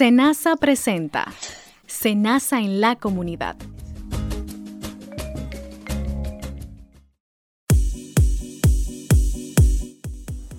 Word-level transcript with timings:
Senasa 0.00 0.56
presenta 0.56 1.30
Senasa 1.86 2.58
en 2.60 2.80
la 2.80 2.96
comunidad. 2.96 3.54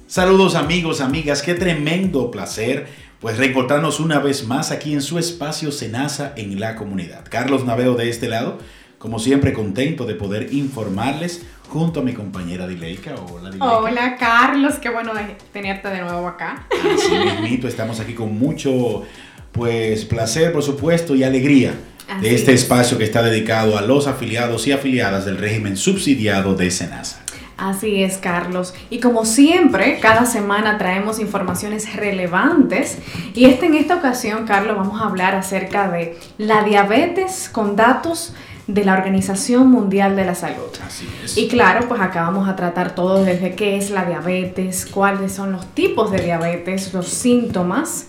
Saludos 0.05 0.54
amigos, 0.54 1.02
amigas, 1.02 1.41
qué 1.41 1.55
tremendo 1.55 2.30
placer 2.30 2.86
pues 3.20 3.39
reencontrarnos 3.39 4.00
una 4.00 4.20
vez 4.20 4.46
más 4.46 4.70
aquí 4.70 4.93
en 4.93 5.02
su 5.02 5.18
espacio 5.18 5.71
Senasa 5.71 6.34
en 6.36 6.60
la 6.60 6.76
comunidad. 6.76 7.26
Carlos 7.28 7.66
Naveo 7.66 7.96
de 7.96 8.12
este 8.12 8.28
lado, 8.28 8.60
como 9.00 9.18
siempre 9.18 9.54
contento 9.54 10.05
de 10.05 10.14
poder 10.14 10.54
informarles 10.54 11.44
junto 11.68 12.02
a 12.02 12.04
mi 12.04 12.14
compañera 12.14 12.68
Dileika. 12.68 13.16
Hola 13.16 13.50
Dileika. 13.50 13.78
Hola 13.80 14.18
Carlos, 14.18 14.76
qué 14.76 14.89
bueno 14.89 15.14
tenerte 15.52 15.88
de 15.88 16.02
nuevo 16.02 16.28
acá. 16.28 16.68
Así 16.94 17.12
mismito, 17.12 17.68
estamos 17.68 18.00
aquí 18.00 18.14
con 18.14 18.38
mucho 18.38 19.04
pues 19.51 20.05
placer, 20.05 20.51
por 20.51 20.64
supuesto, 20.64 21.15
y 21.15 21.23
alegría 21.23 21.73
de 22.21 22.36
este 22.36 22.54
espacio 22.54 22.97
que 22.97 23.04
está 23.04 23.21
dedicado 23.21 23.78
a 23.78 23.82
los 23.82 24.07
afiliados 24.07 24.68
y 24.68 24.71
afiliadas 24.71 25.25
del 25.25 25.37
régimen 25.37 25.78
subsidiado 25.78 26.55
de 26.55 26.69
Senasa. 26.71 27.21
Así 27.57 28.04
es, 28.04 28.18
Carlos. 28.18 28.73
Y 28.89 29.00
como 29.00 29.23
siempre, 29.23 30.00
cada 30.00 30.25
semana 30.25 30.79
traemos 30.79 31.19
informaciones 31.19 31.95
relevantes. 31.95 32.97
Y 33.36 33.45
este, 33.45 33.67
en 33.67 33.75
esta 33.75 33.97
ocasión, 33.97 34.45
Carlos, 34.47 34.75
vamos 34.75 35.00
a 35.00 35.06
hablar 35.06 35.36
acerca 35.36 35.89
de 35.92 36.17
la 36.39 36.64
diabetes 36.64 37.50
con 37.52 37.75
datos 37.75 38.33
de 38.66 38.83
la 38.83 38.94
Organización 38.94 39.70
Mundial 39.70 40.16
de 40.16 40.25
la 40.25 40.33
Salud. 40.33 40.70
Así 40.86 41.08
es. 41.23 41.38
Y 41.38 41.47
claro, 41.47 41.88
pues 41.88 42.02
acá 42.02 42.23
vamos 42.23 42.50
a 42.50 42.56
tratar 42.56 42.95
todo 42.95 43.23
desde 43.23 43.53
qué 43.53 43.78
es 43.78 43.92
la 43.92 44.06
diabetes, 44.06 44.88
cuáles 44.88 45.31
son 45.31 45.52
los 45.52 45.67
tipos 45.75 46.11
de 46.11 46.20
diabetes, 46.22 46.92
los 46.94 47.09
síntomas 47.09 48.08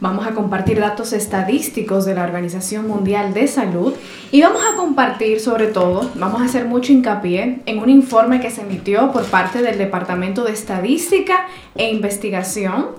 Vamos 0.00 0.28
a 0.28 0.30
compartir 0.30 0.78
datos 0.78 1.12
estadísticos 1.12 2.04
de 2.04 2.14
la 2.14 2.22
Organización 2.22 2.86
Mundial 2.86 3.34
de 3.34 3.48
Salud 3.48 3.94
y 4.30 4.42
vamos 4.42 4.62
a 4.62 4.76
compartir 4.76 5.40
sobre 5.40 5.66
todo, 5.66 6.08
vamos 6.14 6.40
a 6.40 6.44
hacer 6.44 6.66
mucho 6.66 6.92
hincapié 6.92 7.62
en 7.66 7.78
un 7.80 7.90
informe 7.90 8.38
que 8.38 8.52
se 8.52 8.60
emitió 8.60 9.10
por 9.10 9.24
parte 9.24 9.60
del 9.60 9.76
Departamento 9.76 10.44
de 10.44 10.52
Estadística 10.52 11.48
e 11.74 11.90
Investigación 11.90 12.90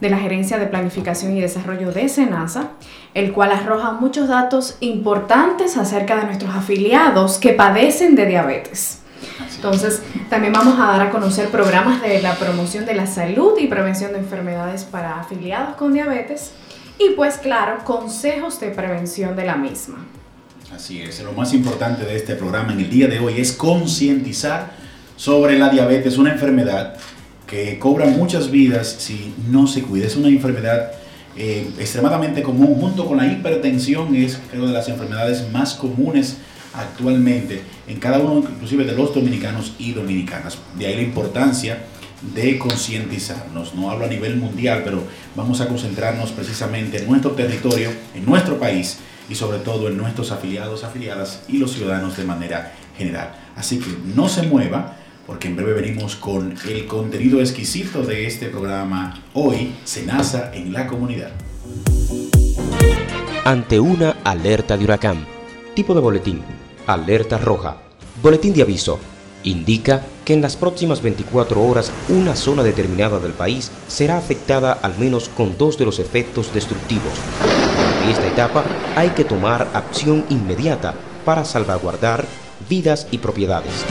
de 0.00 0.10
la 0.10 0.18
Gerencia 0.18 0.58
de 0.58 0.66
Planificación 0.66 1.36
y 1.36 1.40
Desarrollo 1.40 1.90
de 1.90 2.08
SENASA, 2.08 2.70
el 3.14 3.32
cual 3.32 3.50
arroja 3.50 3.90
muchos 3.90 4.28
datos 4.28 4.76
importantes 4.78 5.76
acerca 5.76 6.16
de 6.16 6.26
nuestros 6.26 6.54
afiliados 6.54 7.38
que 7.38 7.52
padecen 7.52 8.14
de 8.14 8.26
diabetes. 8.26 9.03
Entonces, 9.54 10.02
también 10.28 10.52
vamos 10.52 10.78
a 10.78 10.86
dar 10.86 11.00
a 11.02 11.10
conocer 11.10 11.48
programas 11.48 12.02
de 12.02 12.20
la 12.22 12.34
promoción 12.34 12.86
de 12.86 12.94
la 12.94 13.06
salud 13.06 13.58
y 13.58 13.66
prevención 13.66 14.12
de 14.12 14.18
enfermedades 14.18 14.84
para 14.84 15.20
afiliados 15.20 15.76
con 15.76 15.92
diabetes 15.92 16.52
y 16.98 17.10
pues 17.14 17.38
claro, 17.38 17.84
consejos 17.84 18.60
de 18.60 18.70
prevención 18.70 19.34
de 19.36 19.44
la 19.44 19.56
misma. 19.56 20.04
Así 20.74 21.00
es, 21.00 21.22
lo 21.22 21.32
más 21.32 21.52
importante 21.52 22.04
de 22.04 22.16
este 22.16 22.34
programa 22.34 22.72
en 22.72 22.80
el 22.80 22.90
día 22.90 23.06
de 23.06 23.18
hoy 23.18 23.40
es 23.40 23.52
concientizar 23.52 24.72
sobre 25.16 25.58
la 25.58 25.68
diabetes, 25.68 26.18
una 26.18 26.32
enfermedad 26.32 26.94
que 27.46 27.78
cobra 27.78 28.06
muchas 28.06 28.50
vidas 28.50 28.96
si 28.98 29.34
no 29.50 29.66
se 29.66 29.82
cuida. 29.82 30.06
Es 30.06 30.16
una 30.16 30.28
enfermedad 30.28 30.92
eh, 31.36 31.68
extremadamente 31.78 32.42
común, 32.42 32.76
junto 32.80 33.06
con 33.06 33.18
la 33.18 33.26
hipertensión, 33.26 34.14
es 34.14 34.40
creo 34.50 34.66
de 34.66 34.72
las 34.72 34.88
enfermedades 34.88 35.50
más 35.52 35.74
comunes 35.74 36.38
actualmente 36.74 37.62
en 37.86 37.98
cada 37.98 38.18
uno 38.18 38.48
inclusive 38.48 38.84
de 38.84 38.96
los 38.96 39.14
dominicanos 39.14 39.74
y 39.78 39.92
dominicanas. 39.92 40.58
De 40.76 40.86
ahí 40.86 40.96
la 40.96 41.02
importancia 41.02 41.84
de 42.34 42.58
concientizarnos. 42.58 43.74
No 43.74 43.90
hablo 43.90 44.06
a 44.06 44.08
nivel 44.08 44.36
mundial, 44.36 44.82
pero 44.84 45.02
vamos 45.36 45.60
a 45.60 45.68
concentrarnos 45.68 46.30
precisamente 46.32 46.98
en 46.98 47.08
nuestro 47.08 47.32
territorio, 47.32 47.90
en 48.14 48.24
nuestro 48.24 48.58
país 48.58 48.98
y 49.28 49.34
sobre 49.34 49.58
todo 49.58 49.88
en 49.88 49.96
nuestros 49.96 50.30
afiliados, 50.30 50.84
afiliadas 50.84 51.42
y 51.48 51.58
los 51.58 51.72
ciudadanos 51.72 52.16
de 52.16 52.24
manera 52.24 52.72
general. 52.96 53.34
Así 53.56 53.78
que 53.78 53.90
no 54.14 54.28
se 54.28 54.42
mueva 54.42 54.96
porque 55.26 55.48
en 55.48 55.56
breve 55.56 55.72
venimos 55.74 56.16
con 56.16 56.54
el 56.68 56.86
contenido 56.86 57.40
exquisito 57.40 58.02
de 58.02 58.26
este 58.26 58.48
programa 58.48 59.22
hoy, 59.32 59.72
Senasa 59.84 60.52
en 60.54 60.72
la 60.72 60.86
comunidad. 60.86 61.32
Ante 63.44 63.80
una 63.80 64.16
alerta 64.24 64.76
de 64.76 64.84
huracán, 64.84 65.26
tipo 65.74 65.94
de 65.94 66.00
boletín 66.00 66.42
Alerta 66.86 67.38
roja. 67.38 67.78
Boletín 68.22 68.52
de 68.52 68.62
aviso. 68.62 68.98
Indica 69.42 70.02
que 70.24 70.34
en 70.34 70.42
las 70.42 70.56
próximas 70.56 71.02
24 71.02 71.62
horas 71.62 71.90
una 72.08 72.36
zona 72.36 72.62
determinada 72.62 73.18
del 73.18 73.32
país 73.32 73.70
será 73.88 74.18
afectada 74.18 74.72
al 74.72 74.98
menos 74.98 75.28
con 75.30 75.56
dos 75.56 75.78
de 75.78 75.84
los 75.84 75.98
efectos 75.98 76.52
destructivos. 76.52 77.12
En 78.04 78.10
esta 78.10 78.26
etapa 78.26 78.64
hay 78.96 79.10
que 79.10 79.24
tomar 79.24 79.68
acción 79.72 80.24
inmediata 80.28 80.94
para 81.24 81.44
salvaguardar 81.44 82.26
vidas 82.68 83.06
y 83.10 83.18
propiedades. 83.18 83.84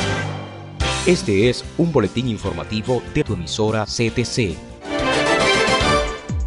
Este 1.06 1.50
es 1.50 1.66
un 1.78 1.92
boletín 1.92 2.28
informativo 2.28 3.02
de 3.14 3.24
tu 3.24 3.34
emisora 3.34 3.86
CTC. 3.86 4.73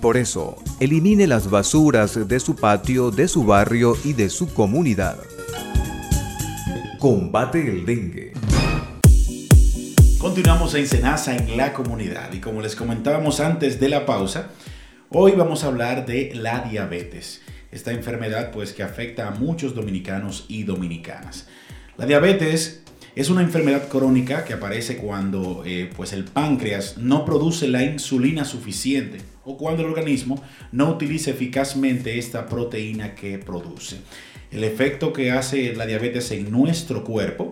Por 0.00 0.16
eso, 0.16 0.56
elimine 0.80 1.26
las 1.26 1.50
basuras 1.50 2.26
de 2.26 2.40
su 2.40 2.56
patio, 2.56 3.10
de 3.10 3.28
su 3.28 3.44
barrio 3.44 3.98
y 4.02 4.14
de 4.14 4.30
su 4.30 4.54
comunidad. 4.54 5.18
Combate 6.98 7.60
el 7.68 7.84
dengue. 7.84 8.32
Continuamos 10.18 10.74
en 10.74 10.86
Senasa 10.86 11.36
en 11.36 11.54
la 11.54 11.74
comunidad 11.74 12.32
y 12.32 12.38
como 12.40 12.62
les 12.62 12.76
comentábamos 12.76 13.40
antes 13.40 13.78
de 13.78 13.90
la 13.90 14.06
pausa, 14.06 14.48
hoy 15.10 15.32
vamos 15.32 15.64
a 15.64 15.66
hablar 15.66 16.06
de 16.06 16.32
la 16.34 16.60
diabetes. 16.60 17.42
Esta 17.70 17.92
enfermedad 17.92 18.52
pues 18.52 18.72
que 18.72 18.82
afecta 18.82 19.28
a 19.28 19.32
muchos 19.32 19.74
dominicanos 19.74 20.46
y 20.48 20.62
dominicanas. 20.62 21.46
La 21.98 22.06
diabetes 22.06 22.84
es 23.14 23.28
una 23.28 23.42
enfermedad 23.42 23.88
crónica 23.88 24.46
que 24.46 24.54
aparece 24.54 24.96
cuando 24.96 25.62
eh, 25.66 25.90
pues 25.94 26.14
el 26.14 26.24
páncreas 26.24 26.96
no 26.96 27.26
produce 27.26 27.68
la 27.68 27.82
insulina 27.82 28.46
suficiente 28.46 29.18
o 29.50 29.56
cuando 29.56 29.82
el 29.82 29.88
organismo 29.88 30.42
no 30.72 30.90
utiliza 30.90 31.30
eficazmente 31.30 32.18
esta 32.18 32.46
proteína 32.46 33.14
que 33.14 33.38
produce. 33.38 33.98
El 34.50 34.64
efecto 34.64 35.12
que 35.12 35.30
hace 35.32 35.74
la 35.74 35.86
diabetes 35.86 36.30
en 36.30 36.50
nuestro 36.50 37.04
cuerpo 37.04 37.50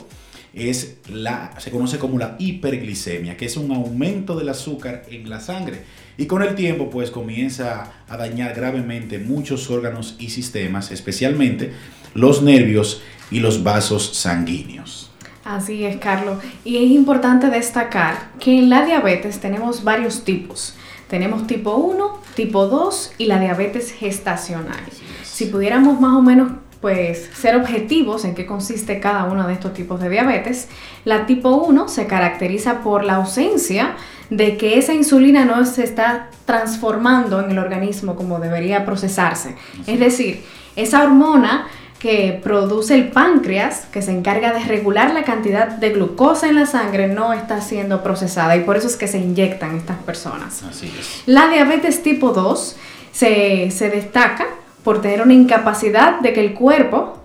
es 0.55 0.99
la, 1.09 1.55
se 1.59 1.71
conoce 1.71 1.99
como 1.99 2.19
la 2.19 2.37
hiperglicemia, 2.39 3.37
que 3.37 3.47
es 3.47 3.57
un 3.57 3.71
aumento 3.73 4.37
del 4.37 4.49
azúcar 4.49 5.05
en 5.11 5.29
la 5.29 5.41
sangre. 5.41 5.83
Y 6.17 6.27
con 6.27 6.43
el 6.43 6.55
tiempo, 6.55 6.91
pues 6.91 7.11
comienza 7.11 7.93
a 8.09 8.17
dañar 8.17 8.55
gravemente 8.55 9.19
muchos 9.19 9.71
órganos 9.71 10.17
y 10.19 10.31
sistemas, 10.31 10.91
especialmente 10.91 11.73
los 12.15 12.43
nervios 12.43 13.03
y 13.31 13.41
los 13.41 13.63
vasos 13.63 14.17
sanguíneos. 14.17 15.11
Así 15.45 15.85
es, 15.85 15.97
Carlos. 15.97 16.43
Y 16.65 16.77
es 16.77 16.91
importante 16.91 17.49
destacar 17.49 18.33
que 18.39 18.59
en 18.59 18.69
la 18.69 18.85
diabetes 18.85 19.41
tenemos 19.41 19.85
varios 19.85 20.25
tipos. 20.25 20.75
Tenemos 21.09 21.47
tipo 21.47 21.75
1, 21.77 22.19
tipo 22.35 22.67
2 22.67 23.13
y 23.19 23.27
la 23.27 23.41
diabetes 23.41 23.93
gestacional. 23.93 24.81
Si 25.23 25.47
pudiéramos 25.47 26.01
más 26.01 26.15
o 26.15 26.23
menos 26.23 26.53
pues 26.81 27.29
ser 27.35 27.57
objetivos 27.57 28.25
en 28.25 28.35
qué 28.35 28.47
consiste 28.47 29.01
cada 29.01 29.25
uno 29.25 29.49
de 29.49 29.55
estos 29.55 29.75
tipos 29.75 30.01
de 30.01 30.09
diabetes, 30.11 30.69
la 31.05 31.27
tipo 31.27 31.51
1 31.57 31.89
se 31.89 32.07
caracteriza 32.07 32.81
por 32.83 33.05
la 33.05 33.17
ausencia 33.17 33.97
de 34.31 34.57
que 34.57 34.79
esa 34.79 34.95
insulina 34.95 35.45
no 35.45 35.65
se 35.65 35.83
está 35.83 36.29
transformando 36.45 37.41
en 37.41 37.51
el 37.51 37.59
organismo 37.59 38.15
como 38.15 38.39
debería 38.39 38.85
procesarse. 38.85 39.57
Es 39.87 39.99
decir, 39.99 40.45
esa 40.77 41.03
hormona 41.03 41.67
que 41.99 42.39
produce 42.43 42.95
el 42.95 43.09
páncreas, 43.09 43.87
que 43.93 44.03
se 44.03 44.13
encarga 44.13 44.53
de 44.53 44.61
regular 44.65 45.13
la 45.13 45.25
cantidad 45.25 45.67
de 45.67 45.91
glucosa 45.91 46.49
en 46.49 46.55
la 46.55 46.65
sangre, 46.67 47.09
no 47.09 47.33
está 47.33 47.61
siendo 47.61 48.03
procesada 48.05 48.57
y 48.57 48.61
por 48.61 48.77
eso 48.77 48.87
es 48.87 48.97
que 48.97 49.09
se 49.09 49.19
inyectan 49.19 49.77
estas 49.77 49.97
personas. 49.99 50.63
Así 50.63 50.87
es. 50.99 51.23
La 51.27 51.49
diabetes 51.49 52.03
tipo 52.05 52.31
2 52.33 52.77
se, 53.11 53.71
se 53.73 53.91
destaca 53.91 54.47
por 54.85 55.01
tener 55.01 55.23
una 55.23 55.35
incapacidad 55.35 56.21
de 56.21 56.33
que 56.33 56.41
el 56.41 56.55
cuerpo 56.55 57.19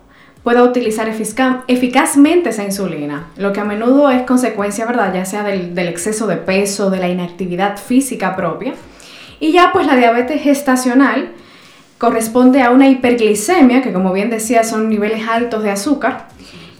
pueda 0.43 0.63
utilizar 0.63 1.07
efica- 1.07 1.63
eficazmente 1.67 2.49
esa 2.49 2.63
insulina, 2.63 3.27
lo 3.37 3.53
que 3.53 3.59
a 3.61 3.63
menudo 3.65 4.09
es 4.09 4.23
consecuencia, 4.23 4.85
¿verdad? 4.85 5.13
Ya 5.13 5.23
sea 5.25 5.43
del, 5.43 5.73
del 5.75 5.87
exceso 5.87 6.25
de 6.27 6.37
peso, 6.37 6.89
de 6.89 6.97
la 6.97 7.07
inactividad 7.09 7.77
física 7.77 8.35
propia. 8.35 8.73
Y 9.39 9.51
ya 9.51 9.69
pues 9.71 9.85
la 9.87 9.95
diabetes 9.95 10.41
gestacional 10.41 11.31
corresponde 12.03 12.61
a 12.61 12.69
una 12.69 12.89
hiperglicemia, 12.89 13.81
que 13.81 13.93
como 13.93 14.11
bien 14.11 14.29
decía 14.29 14.65
son 14.65 14.89
niveles 14.89 15.25
altos 15.25 15.63
de 15.63 15.71
azúcar, 15.71 16.27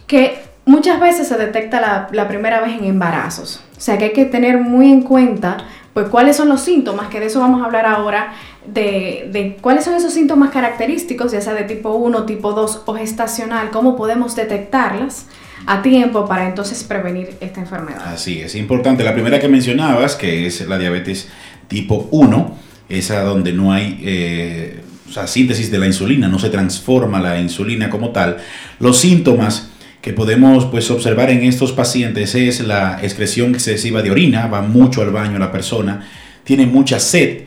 que 0.06 0.38
muchas 0.66 1.00
veces 1.00 1.30
se 1.30 1.38
detecta 1.38 2.10
la, 2.12 2.28
primera 2.28 2.60
vez 2.60 2.78
en 2.78 2.84
embarazos. 2.84 3.64
O 3.78 3.80
sea 3.80 3.98
que 3.98 4.04
hay 4.04 4.12
que 4.12 4.26
tener 4.26 4.60
muy 4.60 4.92
en 4.92 5.02
cuenta 5.02 5.60
pues 5.94 6.10
cuáles 6.10 6.36
son 6.36 6.50
los 6.50 6.60
síntomas, 6.60 7.08
que 7.08 7.22
de 7.22 7.28
eso 7.28 7.40
vamos 7.40 7.62
a 7.62 7.66
hablar 7.68 7.86
ahora, 7.86 8.34
de, 8.66 9.58
cuáles 9.62 9.86
son 9.86 9.96
esos 9.96 10.12
síntomas 10.12 10.52
característicos, 10.52 11.32
ya 11.32 11.40
sea 11.40 11.54
de 11.54 11.64
tipo 11.64 11.92
1, 11.92 12.26
tipo 12.26 12.52
2 12.52 12.82
o 12.86 12.94
gestacional, 12.94 13.70
cómo 13.72 13.96
podemos 13.96 14.36
detectarlas 14.36 15.28
a 15.66 15.82
tiempo 15.82 16.26
para 16.26 16.50
entonces 16.50 16.84
prevenir 16.84 17.38
esta 17.40 17.62
enfermedad. 17.62 18.02
Así 18.08 18.42
es, 18.42 18.56
importante. 18.56 19.06
La 19.06 19.14
primera 19.14 19.40
que 19.40 19.48
mencionabas, 19.48 20.18
que 20.18 20.48
es 20.48 20.68
la 20.68 20.78
diabetes 20.78 21.30
tipo 21.70 22.10
1, 22.12 22.58
esa 22.90 23.24
donde 23.24 23.54
no 23.54 23.72
hay 23.72 24.02
eh, 24.04 24.82
sea, 25.14 25.28
síntesis 25.28 25.72
de 25.72 25.80
la 25.80 25.88
insulina, 25.88 26.28
no 26.28 26.40
se 26.40 26.50
transforma 26.50 27.22
la 27.22 27.40
insulina 27.40 27.90
como 27.90 28.10
tal. 28.10 28.38
Los 28.80 29.00
síntomas 29.00 29.70
que 30.02 30.12
podemos 30.14 30.66
pues, 30.66 30.92
observar 30.92 31.30
en 31.30 31.44
estos 31.44 31.72
pacientes 31.72 32.36
es 32.36 32.60
la 32.60 33.00
excreción 33.02 33.54
excesiva 33.54 34.02
de 34.02 34.12
orina, 34.12 34.48
va 34.48 34.62
mucho 34.62 35.02
al 35.02 35.12
baño 35.12 35.40
la 35.40 35.52
persona, 35.52 36.06
tiene 36.44 36.66
mucha 36.66 37.00
sed 37.00 37.44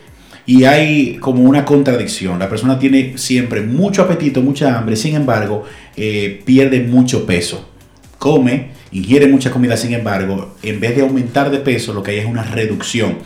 y 0.46 0.64
hay 0.64 1.16
como 1.16 1.42
una 1.42 1.64
contradicción. 1.64 2.38
La 2.38 2.48
persona 2.48 2.78
tiene 2.78 3.18
siempre 3.18 3.60
mucho 3.60 4.02
apetito, 4.02 4.40
mucha 4.40 4.78
hambre, 4.78 4.96
sin 4.96 5.16
embargo, 5.16 5.64
eh, 5.96 6.40
pierde 6.44 6.80
mucho 6.80 7.26
peso. 7.26 7.75
Come, 8.26 8.70
ingiere 8.90 9.28
mucha 9.28 9.52
comida, 9.52 9.76
sin 9.76 9.94
embargo, 9.94 10.56
en 10.60 10.80
vez 10.80 10.96
de 10.96 11.02
aumentar 11.02 11.48
de 11.48 11.58
peso, 11.58 11.94
lo 11.94 12.02
que 12.02 12.10
hay 12.10 12.18
es 12.18 12.26
una 12.26 12.42
reducción 12.42 13.18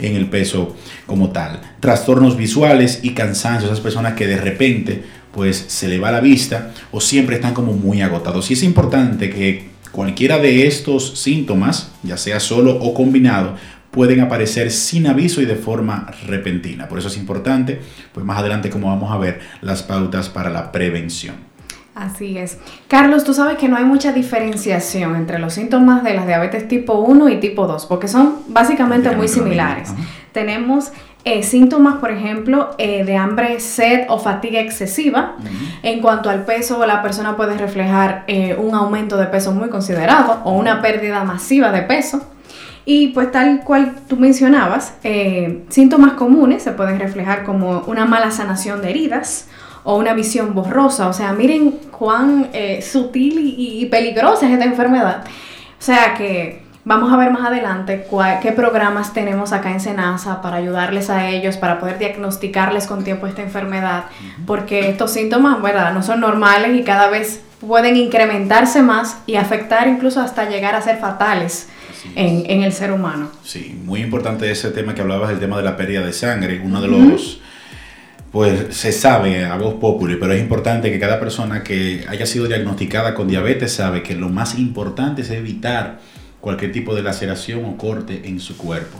en 0.00 0.16
el 0.16 0.28
peso 0.28 0.74
como 1.06 1.30
tal. 1.30 1.60
Trastornos 1.78 2.36
visuales 2.36 2.98
y 3.04 3.10
cansancio, 3.10 3.68
esas 3.68 3.78
personas 3.78 4.14
que 4.14 4.26
de 4.26 4.36
repente 4.36 5.04
pues 5.30 5.64
se 5.68 5.86
le 5.86 6.00
va 6.00 6.10
la 6.10 6.18
vista 6.18 6.72
o 6.90 7.00
siempre 7.00 7.36
están 7.36 7.54
como 7.54 7.72
muy 7.72 8.02
agotados. 8.02 8.50
Y 8.50 8.54
es 8.54 8.64
importante 8.64 9.30
que 9.30 9.68
cualquiera 9.92 10.38
de 10.38 10.66
estos 10.66 11.20
síntomas, 11.20 11.92
ya 12.02 12.16
sea 12.16 12.40
solo 12.40 12.82
o 12.82 12.94
combinado, 12.94 13.54
pueden 13.92 14.18
aparecer 14.18 14.72
sin 14.72 15.06
aviso 15.06 15.40
y 15.40 15.46
de 15.46 15.54
forma 15.54 16.10
repentina. 16.26 16.88
Por 16.88 16.98
eso 16.98 17.06
es 17.06 17.16
importante, 17.16 17.80
pues 18.12 18.26
más 18.26 18.40
adelante 18.40 18.70
como 18.70 18.88
vamos 18.88 19.12
a 19.12 19.18
ver, 19.18 19.38
las 19.60 19.84
pautas 19.84 20.28
para 20.28 20.50
la 20.50 20.72
prevención. 20.72 21.47
Así 21.98 22.38
es. 22.38 22.58
Carlos, 22.86 23.24
tú 23.24 23.34
sabes 23.34 23.58
que 23.58 23.68
no 23.68 23.76
hay 23.76 23.84
mucha 23.84 24.12
diferenciación 24.12 25.16
entre 25.16 25.40
los 25.40 25.54
síntomas 25.54 26.04
de 26.04 26.14
la 26.14 26.24
diabetes 26.24 26.68
tipo 26.68 26.94
1 26.94 27.28
y 27.28 27.40
tipo 27.40 27.66
2, 27.66 27.86
porque 27.86 28.06
son 28.06 28.36
básicamente 28.46 29.10
muy 29.16 29.26
similares. 29.26 29.90
Tenemos 30.30 30.92
eh, 31.24 31.42
síntomas, 31.42 31.96
por 31.96 32.12
ejemplo, 32.12 32.70
eh, 32.78 33.02
de 33.04 33.16
hambre, 33.16 33.58
sed 33.58 34.06
o 34.10 34.20
fatiga 34.20 34.60
excesiva. 34.60 35.34
En 35.82 36.00
cuanto 36.00 36.30
al 36.30 36.44
peso, 36.44 36.86
la 36.86 37.02
persona 37.02 37.36
puede 37.36 37.58
reflejar 37.58 38.22
eh, 38.28 38.54
un 38.56 38.76
aumento 38.76 39.16
de 39.16 39.26
peso 39.26 39.50
muy 39.50 39.68
considerado 39.68 40.40
o 40.44 40.52
una 40.52 40.80
pérdida 40.80 41.24
masiva 41.24 41.72
de 41.72 41.82
peso. 41.82 42.22
Y 42.84 43.08
pues 43.08 43.32
tal 43.32 43.64
cual 43.64 43.96
tú 44.08 44.16
mencionabas, 44.16 44.94
síntomas 45.68 46.12
comunes 46.12 46.62
se 46.62 46.70
pueden 46.70 46.98
reflejar 46.98 47.42
como 47.42 47.80
una 47.80 48.06
mala 48.06 48.30
sanación 48.30 48.80
de 48.80 48.90
heridas 48.90 49.48
o 49.90 49.96
una 49.96 50.12
visión 50.12 50.54
borrosa. 50.54 51.08
O 51.08 51.12
sea, 51.14 51.32
miren 51.32 51.70
cuán 51.98 52.50
eh, 52.52 52.82
sutil 52.82 53.38
y, 53.38 53.80
y 53.82 53.86
peligrosa 53.86 54.46
es 54.46 54.52
esta 54.52 54.66
enfermedad. 54.66 55.24
O 55.24 55.82
sea 55.82 56.14
que 56.14 56.62
vamos 56.84 57.10
a 57.10 57.16
ver 57.16 57.30
más 57.30 57.46
adelante 57.46 58.04
cuál- 58.10 58.38
qué 58.40 58.52
programas 58.52 59.14
tenemos 59.14 59.52
acá 59.52 59.70
en 59.70 59.80
Senasa 59.80 60.42
para 60.42 60.56
ayudarles 60.56 61.08
a 61.08 61.28
ellos, 61.30 61.56
para 61.56 61.78
poder 61.80 61.98
diagnosticarles 61.98 62.86
con 62.86 63.02
tiempo 63.02 63.26
esta 63.26 63.40
enfermedad, 63.42 64.04
porque 64.46 64.90
estos 64.90 65.10
síntomas, 65.12 65.62
¿verdad? 65.62 65.94
No 65.94 66.02
son 66.02 66.20
normales 66.20 66.78
y 66.78 66.82
cada 66.84 67.08
vez 67.08 67.40
pueden 67.60 67.96
incrementarse 67.96 68.82
más 68.82 69.18
y 69.26 69.36
afectar 69.36 69.88
incluso 69.88 70.20
hasta 70.20 70.48
llegar 70.50 70.74
a 70.74 70.82
ser 70.82 70.98
fatales 70.98 71.68
en 72.14 72.62
el 72.62 72.72
ser 72.72 72.92
humano. 72.92 73.28
Sí, 73.42 73.74
muy 73.84 74.00
importante 74.00 74.50
ese 74.50 74.70
tema 74.70 74.94
que 74.94 75.00
hablabas, 75.00 75.30
el 75.30 75.40
tema 75.40 75.56
de 75.56 75.62
la 75.62 75.76
pérdida 75.76 76.04
de 76.04 76.12
sangre, 76.12 76.60
uno 76.64 76.80
de 76.80 76.88
los, 76.88 77.40
pues 78.32 78.76
se 78.76 78.92
sabe 78.92 79.44
a 79.44 79.56
voz 79.56 79.74
populi, 79.74 80.16
pero 80.16 80.32
es 80.32 80.40
importante 80.40 80.90
que 80.90 80.98
cada 80.98 81.18
persona 81.18 81.62
que 81.62 82.04
haya 82.08 82.26
sido 82.26 82.46
diagnosticada 82.46 83.14
con 83.14 83.28
diabetes 83.28 83.72
sabe 83.72 84.02
que 84.02 84.14
lo 84.14 84.28
más 84.28 84.58
importante 84.58 85.22
es 85.22 85.30
evitar 85.30 85.98
cualquier 86.40 86.72
tipo 86.72 86.94
de 86.94 87.02
laceración 87.02 87.64
o 87.64 87.76
corte 87.76 88.22
en 88.24 88.40
su 88.40 88.56
cuerpo. 88.56 88.98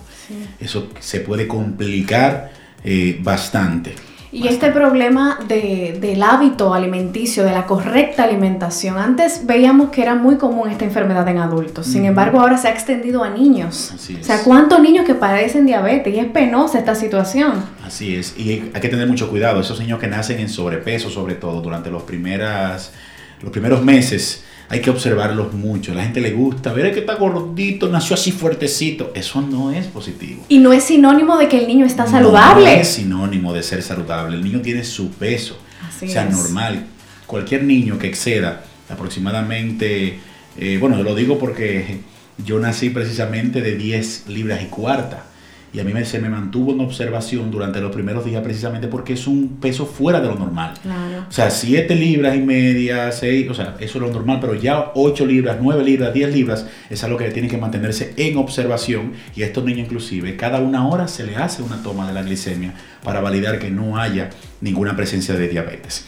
Eso 0.61 0.89
se 1.01 1.21
puede 1.21 1.47
complicar 1.47 2.51
eh, 2.85 3.19
bastante. 3.23 3.95
Y 4.31 4.47
este 4.49 4.71
problema 4.71 5.39
de- 5.49 5.97
del 6.01 6.23
hábito 6.23 6.75
alimenticio, 6.75 7.45
de 7.45 7.53
la 7.53 7.65
correcta 7.65 8.25
alimentación, 8.25 8.99
antes 8.99 9.47
veíamos 9.47 9.89
que 9.89 10.03
era 10.03 10.15
muy 10.15 10.37
común 10.37 10.69
esta 10.69 10.85
enfermedad 10.85 11.27
en 11.29 11.39
adultos, 11.39 11.87
sin 11.87 12.05
embargo 12.05 12.39
ahora 12.41 12.59
se 12.59 12.69
ha 12.69 12.71
extendido 12.71 13.25
a 13.25 13.31
niños. 13.31 13.93
Así 13.95 14.19
O 14.21 14.25
sea. 14.25 14.43
¿cuántos 14.45 14.81
niños 14.81 15.07
que 15.07 15.15
padecen 15.15 15.65
diabetes? 15.65 16.15
Y 16.15 16.19
es 16.19 16.27
penosa 16.27 16.79
esta 16.79 16.95
situación. 16.95 17.65
Así 17.85 18.17
es, 18.17 18.39
y 18.39 18.71
hay 18.75 18.81
que 18.83 18.89
tener 18.89 19.07
mucho 19.09 19.31
cuidado. 19.31 19.61
Esos 19.61 19.81
niños 19.81 19.99
que 19.99 20.09
nacen 20.09 20.39
en 20.41 20.49
sobrepeso, 20.51 21.09
sobre 21.09 21.35
todo 21.35 21.63
durante 21.63 21.91
los, 21.91 22.03
primeras, 22.03 22.93
los 23.41 23.51
primeros 23.51 23.83
meses, 23.83 24.45
hay 24.71 24.81
que 24.81 24.91
observarlos 24.91 25.55
mucho. 25.55 25.95
La 25.95 26.03
gente 26.05 26.21
le 26.21 26.33
gusta 26.33 26.73
ver 26.73 26.93
que 26.93 27.01
está 27.01 27.15
gordito, 27.15 27.89
nació 27.89 28.15
así 28.15 28.33
fuertecito. 28.33 29.13
Eso 29.15 29.41
no 29.41 29.71
es 29.73 29.87
positivo. 29.87 30.45
Y 30.49 30.59
no 30.59 30.73
es 30.73 30.85
sinónimo 30.85 31.39
de 31.39 31.49
que 31.49 31.59
el 31.59 31.67
niño 31.67 31.87
está 31.87 32.05
No 32.05 32.11
saludable. 32.11 32.81
es 32.81 32.89
sinónimo 32.89 33.53
de 33.53 33.63
ser 33.63 33.83
saludable. 33.83 34.37
El 34.37 34.45
niño 34.45 34.61
tiene 34.61 34.85
su 34.85 35.11
peso. 35.11 35.59
Así 35.89 36.07
o 36.07 36.09
sea, 36.11 36.25
es. 36.25 36.31
normal. 36.37 36.87
Cualquier 37.27 37.65
niño 37.65 37.99
que 37.99 38.07
exceda 38.09 38.63
aproximadamente, 38.91 40.19
eh, 40.59 40.79
bueno, 40.81 40.97
yo 40.99 41.03
lo 41.03 41.15
digo 41.15 41.39
porque 41.39 42.01
yo 42.45 42.59
nací 42.59 42.91
precisamente 42.91 43.61
de 43.61 43.77
10 43.77 44.25
libras 44.29 44.63
y 44.63 44.67
cuarta. 44.67 45.25
Y 45.73 45.81
a 45.81 45.85
mí 45.85 45.93
me, 45.93 46.05
se 46.05 46.19
me 46.19 46.29
mantuvo 46.29 46.73
en 46.73 46.81
observación 46.81 47.51
durante 47.51 47.81
los 47.81 47.93
primeros 47.93 48.25
días 48.25 48.43
precisamente 48.43 48.89
porque 48.89 49.13
es 49.13 49.27
un 49.27 49.59
peso 49.61 49.85
fuera 49.85 50.21
de 50.21 50.29
lo 50.29 50.35
normal. 50.35 50.75
Claro. 50.83 51.27
O 51.29 51.33
sea, 51.33 51.51
7 51.51 51.95
libras 51.95 52.37
y 52.37 52.41
media, 52.41 53.13
6, 53.13 53.51
o 53.51 53.55
sea, 53.55 53.77
eso 53.79 53.99
es 53.99 54.03
lo 54.03 54.11
normal, 54.11 54.39
pero 54.41 54.55
ya 54.55 54.93
8 54.95 55.27
libras, 55.27 55.59
9 55.61 55.85
libras, 55.85 56.15
10 56.15 56.35
libras 56.35 56.67
es 56.89 57.05
algo 57.05 57.19
que 57.19 57.29
tiene 57.31 57.49
que 57.49 57.59
mantenerse 57.59 58.15
en 58.17 58.39
observación 58.39 59.13
y 59.37 59.43
a 59.43 59.47
estos 59.47 59.65
niños 59.65 59.81
inclusive 59.81 60.37
cada 60.37 60.59
una 60.59 60.89
hora 60.89 61.07
se 61.09 61.25
le 61.25 61.37
hace 61.37 61.63
una 61.63 61.83
toma 61.83 62.07
de 62.09 62.15
la 62.15 62.23
glicemia 62.23 62.75
para 63.05 63.21
validar 63.21 63.59
que 63.59 63.71
no 63.71 63.99
haya 63.99 64.31
ninguna 64.61 64.97
presencia 64.97 65.35
de 65.35 65.49
diabetes. 65.49 66.05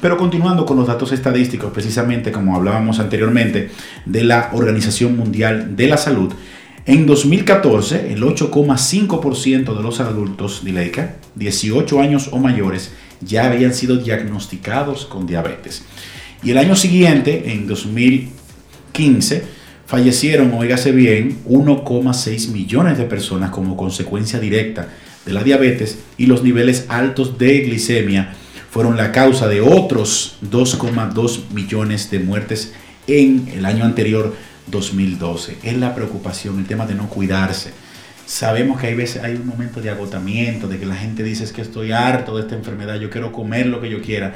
Pero 0.00 0.16
continuando 0.16 0.64
con 0.64 0.76
los 0.76 0.86
datos 0.86 1.12
estadísticos, 1.12 1.72
precisamente 1.72 2.32
como 2.32 2.56
hablábamos 2.56 2.98
anteriormente 2.98 3.70
de 4.06 4.24
la 4.24 4.50
Organización 4.52 5.16
Mundial 5.16 5.76
de 5.76 5.86
la 5.86 5.96
Salud, 5.96 6.32
en 6.84 7.06
2014, 7.06 8.12
el 8.12 8.22
8,5% 8.22 9.76
de 9.76 9.82
los 9.82 10.00
adultos 10.00 10.64
de 10.64 10.72
Leica, 10.72 11.16
18 11.36 12.00
años 12.00 12.28
o 12.32 12.38
mayores, 12.38 12.92
ya 13.20 13.46
habían 13.46 13.72
sido 13.72 13.96
diagnosticados 13.96 15.06
con 15.06 15.26
diabetes. 15.26 15.84
Y 16.42 16.50
el 16.50 16.58
año 16.58 16.74
siguiente, 16.74 17.52
en 17.52 17.68
2015, 17.68 19.44
fallecieron, 19.86 20.52
oígase 20.54 20.90
bien, 20.90 21.38
1,6 21.46 22.48
millones 22.48 22.98
de 22.98 23.04
personas 23.04 23.50
como 23.50 23.76
consecuencia 23.76 24.40
directa 24.40 24.88
de 25.24 25.32
la 25.32 25.44
diabetes 25.44 26.00
y 26.18 26.26
los 26.26 26.42
niveles 26.42 26.86
altos 26.88 27.38
de 27.38 27.60
glicemia 27.60 28.34
fueron 28.70 28.96
la 28.96 29.12
causa 29.12 29.48
de 29.48 29.60
otros 29.60 30.38
2,2 30.50 31.50
millones 31.52 32.10
de 32.10 32.18
muertes 32.18 32.72
en 33.06 33.48
el 33.54 33.66
año 33.66 33.84
anterior 33.84 34.34
2012. 34.66 35.58
Es 35.62 35.76
la 35.76 35.94
preocupación, 35.94 36.58
el 36.58 36.66
tema 36.66 36.86
de 36.86 36.94
no 36.94 37.08
cuidarse. 37.08 37.72
Sabemos 38.26 38.80
que 38.80 38.86
hay 38.86 38.94
veces 38.94 39.22
hay 39.22 39.34
un 39.34 39.46
momento 39.46 39.80
de 39.80 39.90
agotamiento, 39.90 40.68
de 40.68 40.78
que 40.78 40.86
la 40.86 40.94
gente 40.94 41.22
dice 41.22 41.44
es 41.44 41.52
que 41.52 41.62
estoy 41.62 41.92
harto 41.92 42.36
de 42.36 42.42
esta 42.42 42.54
enfermedad, 42.54 42.98
yo 43.00 43.10
quiero 43.10 43.32
comer 43.32 43.66
lo 43.66 43.80
que 43.80 43.90
yo 43.90 44.00
quiera. 44.00 44.34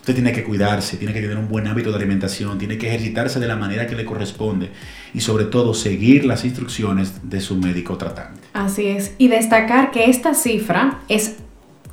Usted 0.00 0.14
tiene 0.14 0.32
que 0.32 0.42
cuidarse, 0.42 0.96
tiene 0.96 1.12
que 1.12 1.20
tener 1.20 1.36
un 1.36 1.48
buen 1.48 1.66
hábito 1.66 1.90
de 1.90 1.96
alimentación, 1.96 2.58
tiene 2.58 2.78
que 2.78 2.88
ejercitarse 2.88 3.40
de 3.40 3.46
la 3.46 3.56
manera 3.56 3.86
que 3.86 3.94
le 3.94 4.04
corresponde 4.04 4.70
y 5.12 5.20
sobre 5.20 5.44
todo 5.44 5.74
seguir 5.74 6.24
las 6.24 6.44
instrucciones 6.44 7.28
de 7.28 7.40
su 7.40 7.56
médico 7.56 7.98
tratante. 7.98 8.40
Así 8.54 8.86
es. 8.86 9.12
Y 9.18 9.28
destacar 9.28 9.90
que 9.90 10.08
esta 10.08 10.34
cifra 10.34 11.00
es 11.08 11.36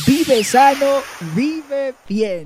Vive 0.06 0.44
sano, 0.44 1.02
vive 1.36 1.96
bien. 2.08 2.46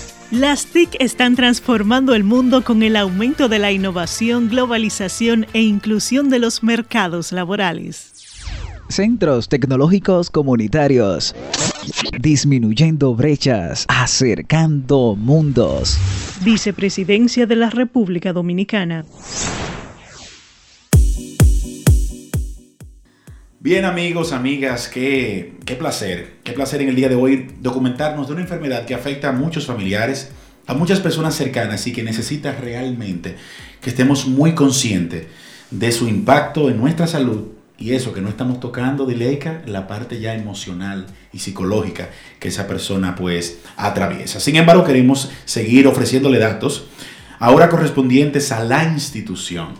Las 0.31 0.67
TIC 0.67 0.95
están 0.99 1.35
transformando 1.35 2.15
el 2.15 2.23
mundo 2.23 2.63
con 2.63 2.83
el 2.83 2.95
aumento 2.95 3.49
de 3.49 3.59
la 3.59 3.73
innovación, 3.73 4.47
globalización 4.47 5.45
e 5.51 5.61
inclusión 5.61 6.29
de 6.29 6.39
los 6.39 6.63
mercados 6.63 7.33
laborales. 7.33 8.13
Centros 8.87 9.49
tecnológicos 9.49 10.29
comunitarios. 10.29 11.35
Disminuyendo 12.17 13.13
brechas, 13.13 13.85
acercando 13.89 15.17
mundos. 15.17 15.97
Vicepresidencia 16.45 17.45
de 17.45 17.57
la 17.57 17.69
República 17.69 18.31
Dominicana. 18.31 19.03
Bien 23.63 23.85
amigos, 23.85 24.31
amigas, 24.31 24.87
qué, 24.87 25.53
qué 25.67 25.75
placer, 25.75 26.37
qué 26.43 26.51
placer 26.51 26.81
en 26.81 26.89
el 26.89 26.95
día 26.95 27.09
de 27.09 27.13
hoy 27.15 27.47
documentarnos 27.59 28.25
de 28.25 28.33
una 28.33 28.41
enfermedad 28.41 28.87
que 28.87 28.95
afecta 28.95 29.29
a 29.29 29.33
muchos 29.33 29.67
familiares, 29.67 30.31
a 30.65 30.73
muchas 30.73 30.99
personas 30.99 31.35
cercanas 31.35 31.85
y 31.85 31.93
que 31.93 32.01
necesita 32.01 32.53
realmente 32.53 33.35
que 33.79 33.91
estemos 33.91 34.25
muy 34.27 34.55
conscientes 34.55 35.27
de 35.69 35.91
su 35.91 36.07
impacto 36.07 36.71
en 36.71 36.79
nuestra 36.79 37.05
salud 37.05 37.49
y 37.77 37.93
eso, 37.93 38.13
que 38.13 38.21
no 38.21 38.29
estamos 38.29 38.59
tocando, 38.59 39.05
Dileika, 39.05 39.61
la 39.67 39.87
parte 39.87 40.19
ya 40.19 40.33
emocional 40.33 41.05
y 41.31 41.37
psicológica 41.37 42.09
que 42.39 42.47
esa 42.47 42.65
persona 42.65 43.13
pues 43.13 43.59
atraviesa. 43.77 44.39
Sin 44.39 44.55
embargo, 44.55 44.83
queremos 44.83 45.29
seguir 45.45 45.85
ofreciéndole 45.85 46.39
datos, 46.39 46.87
ahora 47.37 47.69
correspondientes 47.69 48.51
a 48.51 48.63
la 48.63 48.85
institución, 48.85 49.75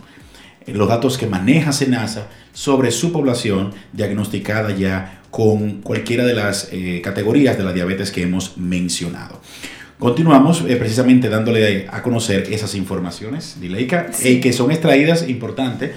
los 0.66 0.88
datos 0.88 1.18
que 1.18 1.26
maneja 1.26 1.72
SENASA, 1.72 2.28
sobre 2.52 2.90
su 2.90 3.12
población 3.12 3.72
diagnosticada 3.92 4.74
ya 4.76 5.22
con 5.30 5.80
cualquiera 5.80 6.24
de 6.26 6.34
las 6.34 6.68
eh, 6.72 7.00
categorías 7.02 7.56
de 7.56 7.64
la 7.64 7.72
diabetes 7.72 8.10
que 8.10 8.22
hemos 8.22 8.58
mencionado. 8.58 9.40
Continuamos 9.98 10.64
eh, 10.68 10.76
precisamente 10.76 11.28
dándole 11.28 11.86
a 11.90 12.02
conocer 12.02 12.52
esas 12.52 12.74
informaciones, 12.74 13.58
Dileika, 13.60 14.10
eh, 14.22 14.40
que 14.40 14.52
son 14.52 14.70
extraídas, 14.70 15.28
importante, 15.28 15.92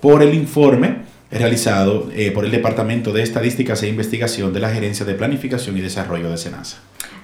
por 0.00 0.22
el 0.22 0.34
informe 0.34 1.16
realizado 1.28 2.08
por 2.32 2.44
el 2.44 2.52
Departamento 2.52 3.12
de 3.12 3.22
Estadísticas 3.22 3.82
e 3.82 3.88
Investigación 3.88 4.52
de 4.52 4.60
la 4.60 4.70
Gerencia 4.70 5.04
de 5.04 5.14
Planificación 5.14 5.76
y 5.76 5.80
Desarrollo 5.80 6.30
de 6.30 6.36
SENASA. 6.36 6.76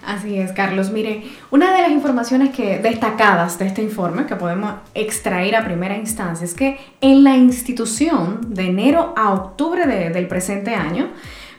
Así 0.04 0.36
es, 0.36 0.50
Carlos. 0.52 0.90
Mire, 0.90 1.22
una 1.50 1.74
de 1.74 1.82
las 1.82 1.90
informaciones 1.92 2.50
que 2.50 2.78
destacadas 2.78 3.58
de 3.58 3.66
este 3.66 3.82
informe 3.82 4.26
que 4.26 4.34
podemos 4.34 4.74
extraer 4.94 5.54
a 5.54 5.64
primera 5.64 5.96
instancia 5.96 6.44
es 6.44 6.54
que 6.54 6.80
en 7.00 7.22
la 7.22 7.36
institución 7.36 8.52
de 8.54 8.64
enero 8.64 9.14
a 9.16 9.32
octubre 9.32 9.86
del 9.86 10.26
presente 10.26 10.74
año, 10.74 11.10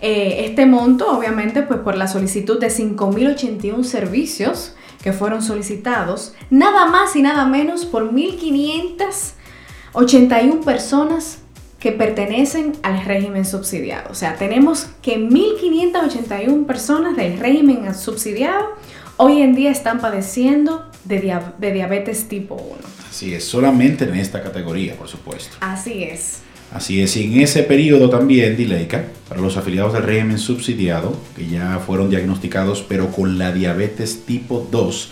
Eh, 0.05 0.43
este 0.45 0.65
monto, 0.65 1.17
obviamente, 1.17 1.62
pues 1.62 1.79
por 1.79 1.95
la 1.95 2.10
solicitud 2.10 2.60
de 2.60 2.67
5.081 2.67 3.86
servicios 3.86 4.75
que 5.01 5.13
fueron 5.13 5.41
solicitados, 5.41 6.33
nada 6.50 6.88
más 6.88 7.15
y 7.15 7.22
nada 7.22 7.45
menos 7.45 7.86
por 7.86 8.12
1.581 8.12 10.65
personas 10.65 11.38
que 11.79 11.93
pertenecen 11.93 12.74
al 12.83 13.05
régimen 13.05 13.45
subsidiado. 13.45 14.12
O 14.12 14.13
sea, 14.13 14.36
tenemos 14.36 14.88
que 15.01 15.17
1.581 15.17 16.65
personas 16.65 17.15
del 17.15 17.39
régimen 17.39 17.95
subsidiado 17.95 18.74
hoy 19.15 19.41
en 19.41 19.55
día 19.55 19.72
están 19.72 20.01
padeciendo 20.01 20.86
de, 21.05 21.39
de 21.60 21.72
diabetes 21.72 22.27
tipo 22.27 22.55
1. 22.55 22.75
Así 23.10 23.33
es, 23.33 23.45
solamente 23.45 24.03
en 24.03 24.15
esta 24.15 24.43
categoría, 24.43 24.98
por 24.98 25.07
supuesto. 25.07 25.55
Así 25.62 26.03
es. 26.03 26.41
Así 26.73 27.01
es, 27.01 27.15
y 27.17 27.25
en 27.25 27.41
ese 27.41 27.61
periodo 27.61 28.09
también, 28.09 28.57
Dileika, 28.57 29.05
para 29.29 29.39
los 29.39 29.57
afiliados 29.57 29.93
del 29.93 30.01
régimen 30.01 30.39
subsidiado, 30.39 31.15
que 31.35 31.47
ya 31.47 31.79
fueron 31.85 32.09
diagnosticados 32.09 32.83
pero 32.89 33.11
con 33.11 33.37
la 33.37 33.51
diabetes 33.51 34.25
tipo 34.25 34.67
2, 34.71 35.11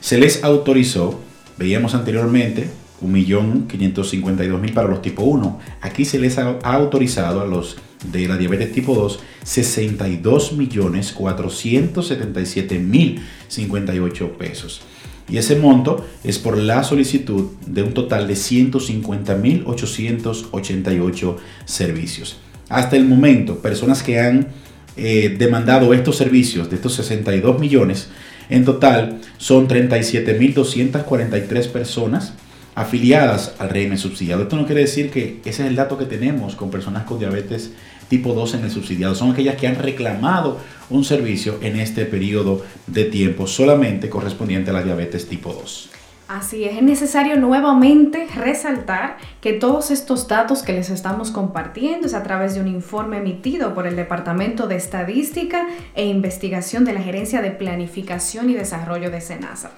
se 0.00 0.18
les 0.18 0.44
autorizó, 0.44 1.18
veíamos 1.56 1.94
anteriormente, 1.94 2.68
1.552.000 3.00 4.74
para 4.74 4.88
los 4.88 5.00
tipo 5.00 5.22
1. 5.22 5.58
Aquí 5.80 6.04
se 6.04 6.18
les 6.18 6.36
ha 6.36 6.58
autorizado 6.62 7.40
a 7.40 7.46
los 7.46 7.78
de 8.12 8.28
la 8.28 8.36
diabetes 8.36 8.72
tipo 8.72 8.94
2, 8.94 9.20
62 9.44 10.52
millones 10.52 11.12
477 11.12 12.78
mil 12.78 13.22
58 13.48 14.36
pesos. 14.36 14.82
Y 15.28 15.36
ese 15.36 15.56
monto 15.56 16.06
es 16.24 16.38
por 16.38 16.56
la 16.56 16.82
solicitud 16.84 17.50
de 17.66 17.82
un 17.82 17.92
total 17.92 18.26
de 18.26 18.36
150 18.36 19.34
mil 19.36 19.64
888 19.66 21.36
servicios. 21.64 22.38
Hasta 22.68 22.96
el 22.96 23.04
momento, 23.04 23.58
personas 23.58 24.02
que 24.02 24.20
han 24.20 24.48
eh, 24.96 25.36
demandado 25.38 25.94
estos 25.94 26.16
servicios 26.16 26.70
de 26.70 26.76
estos 26.76 26.94
62 26.94 27.58
millones, 27.58 28.08
en 28.50 28.64
total 28.64 29.20
son 29.36 29.68
37.243 29.68 31.68
personas 31.68 32.32
afiliadas 32.74 33.54
al 33.58 33.68
régimen 33.70 33.98
subsidiado. 33.98 34.42
Esto 34.42 34.56
no 34.56 34.66
quiere 34.66 34.82
decir 34.82 35.10
que 35.10 35.40
ese 35.44 35.62
es 35.62 35.68
el 35.68 35.76
dato 35.76 35.96
que 35.98 36.04
tenemos 36.04 36.54
con 36.54 36.70
personas 36.70 37.04
con 37.04 37.18
diabetes 37.18 37.72
tipo 38.08 38.32
2 38.34 38.54
en 38.54 38.64
el 38.64 38.70
subsidiado. 38.70 39.14
Son 39.14 39.30
aquellas 39.30 39.56
que 39.56 39.66
han 39.66 39.76
reclamado 39.76 40.58
un 40.90 41.04
servicio 41.04 41.58
en 41.60 41.78
este 41.78 42.04
periodo 42.04 42.62
de 42.86 43.04
tiempo 43.04 43.46
solamente 43.46 44.08
correspondiente 44.08 44.70
a 44.70 44.74
la 44.74 44.82
diabetes 44.82 45.28
tipo 45.28 45.52
2. 45.52 45.90
Así 46.28 46.64
es, 46.64 46.76
es 46.76 46.82
necesario 46.82 47.36
nuevamente 47.36 48.26
resaltar 48.34 49.16
que 49.40 49.54
todos 49.54 49.90
estos 49.90 50.28
datos 50.28 50.62
que 50.62 50.74
les 50.74 50.90
estamos 50.90 51.30
compartiendo 51.30 52.06
es 52.06 52.12
a 52.12 52.22
través 52.22 52.54
de 52.54 52.60
un 52.60 52.68
informe 52.68 53.16
emitido 53.16 53.72
por 53.72 53.86
el 53.86 53.96
Departamento 53.96 54.66
de 54.66 54.76
Estadística 54.76 55.66
e 55.94 56.04
Investigación 56.04 56.84
de 56.84 56.92
la 56.92 57.00
Gerencia 57.00 57.40
de 57.40 57.50
Planificación 57.50 58.50
y 58.50 58.54
Desarrollo 58.54 59.10
de 59.10 59.22
SENASA. 59.22 59.70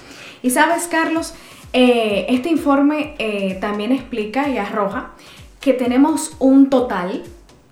Y 0.43 0.51
sabes, 0.51 0.89
Carlos, 0.89 1.35
eh, 1.73 2.27
este 2.29 2.49
informe 2.49 3.15
eh, 3.19 3.57
también 3.61 3.93
explica 3.93 4.49
y 4.49 4.59
arroja 4.59 5.13
que 5.61 5.73
tenemos 5.73 6.35
un 6.41 6.69
total, 6.69 7.23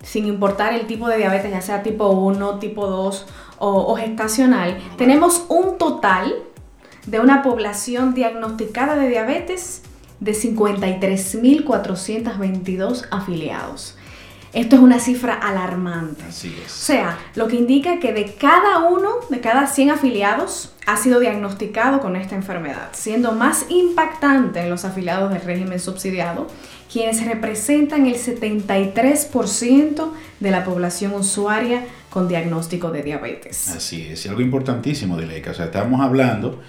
sin 0.02 0.26
importar 0.26 0.74
el 0.74 0.86
tipo 0.86 1.08
de 1.08 1.18
diabetes, 1.18 1.50
ya 1.50 1.60
sea 1.60 1.82
tipo 1.82 2.08
1, 2.08 2.58
tipo 2.58 2.86
2 2.86 3.26
o, 3.58 3.92
o 3.92 3.96
gestacional, 3.96 4.78
tenemos 4.96 5.44
un 5.48 5.78
total 5.78 6.34
de 7.06 7.20
una 7.20 7.42
población 7.42 8.14
diagnosticada 8.14 8.96
de 8.96 9.08
diabetes 9.08 9.82
de 10.20 10.32
53.422 10.32 13.06
afiliados. 13.10 13.96
Esto 14.52 14.76
es 14.76 14.82
una 14.82 14.98
cifra 14.98 15.34
alarmante. 15.34 16.24
Así 16.26 16.56
es. 16.64 16.72
O 16.72 16.84
sea, 16.86 17.18
lo 17.34 17.48
que 17.48 17.56
indica 17.56 18.00
que 18.00 18.14
de 18.14 18.34
cada 18.34 18.88
uno, 18.88 19.16
de 19.28 19.40
cada 19.40 19.66
100 19.66 19.90
afiliados, 19.90 20.72
ha 20.86 20.96
sido 20.96 21.20
diagnosticado 21.20 22.00
con 22.00 22.16
esta 22.16 22.34
enfermedad, 22.34 22.88
siendo 22.92 23.32
más 23.32 23.66
impactante 23.68 24.60
en 24.60 24.70
los 24.70 24.86
afiliados 24.86 25.30
del 25.32 25.42
régimen 25.42 25.78
subsidiado, 25.78 26.46
quienes 26.90 27.24
representan 27.24 28.06
el 28.06 28.14
73% 28.14 30.10
de 30.40 30.50
la 30.50 30.64
población 30.64 31.14
usuaria 31.14 31.84
con 32.10 32.28
diagnóstico 32.28 32.90
de 32.90 33.02
diabetes. 33.02 33.68
Así 33.68 34.02
es, 34.10 34.24
y 34.24 34.28
algo 34.28 34.40
importantísimo, 34.40 35.18
Dileca, 35.18 35.50
o 35.50 35.54
sea, 35.54 35.66
estamos 35.66 36.00
hablando 36.00 36.60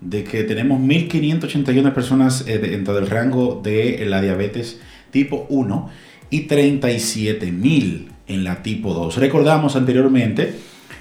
de 0.00 0.24
que 0.24 0.44
tenemos 0.44 0.80
1.581 0.80 1.92
personas 1.92 2.44
eh, 2.46 2.58
dentro 2.58 2.94
del 2.94 3.06
rango 3.08 3.60
de 3.62 4.04
la 4.06 4.20
diabetes 4.20 4.78
tipo 5.10 5.46
1 5.48 5.90
y 6.30 6.48
37.000 6.48 8.08
en 8.28 8.44
la 8.44 8.62
tipo 8.62 8.92
2. 8.92 9.16
Recordamos 9.16 9.76
anteriormente, 9.76 10.54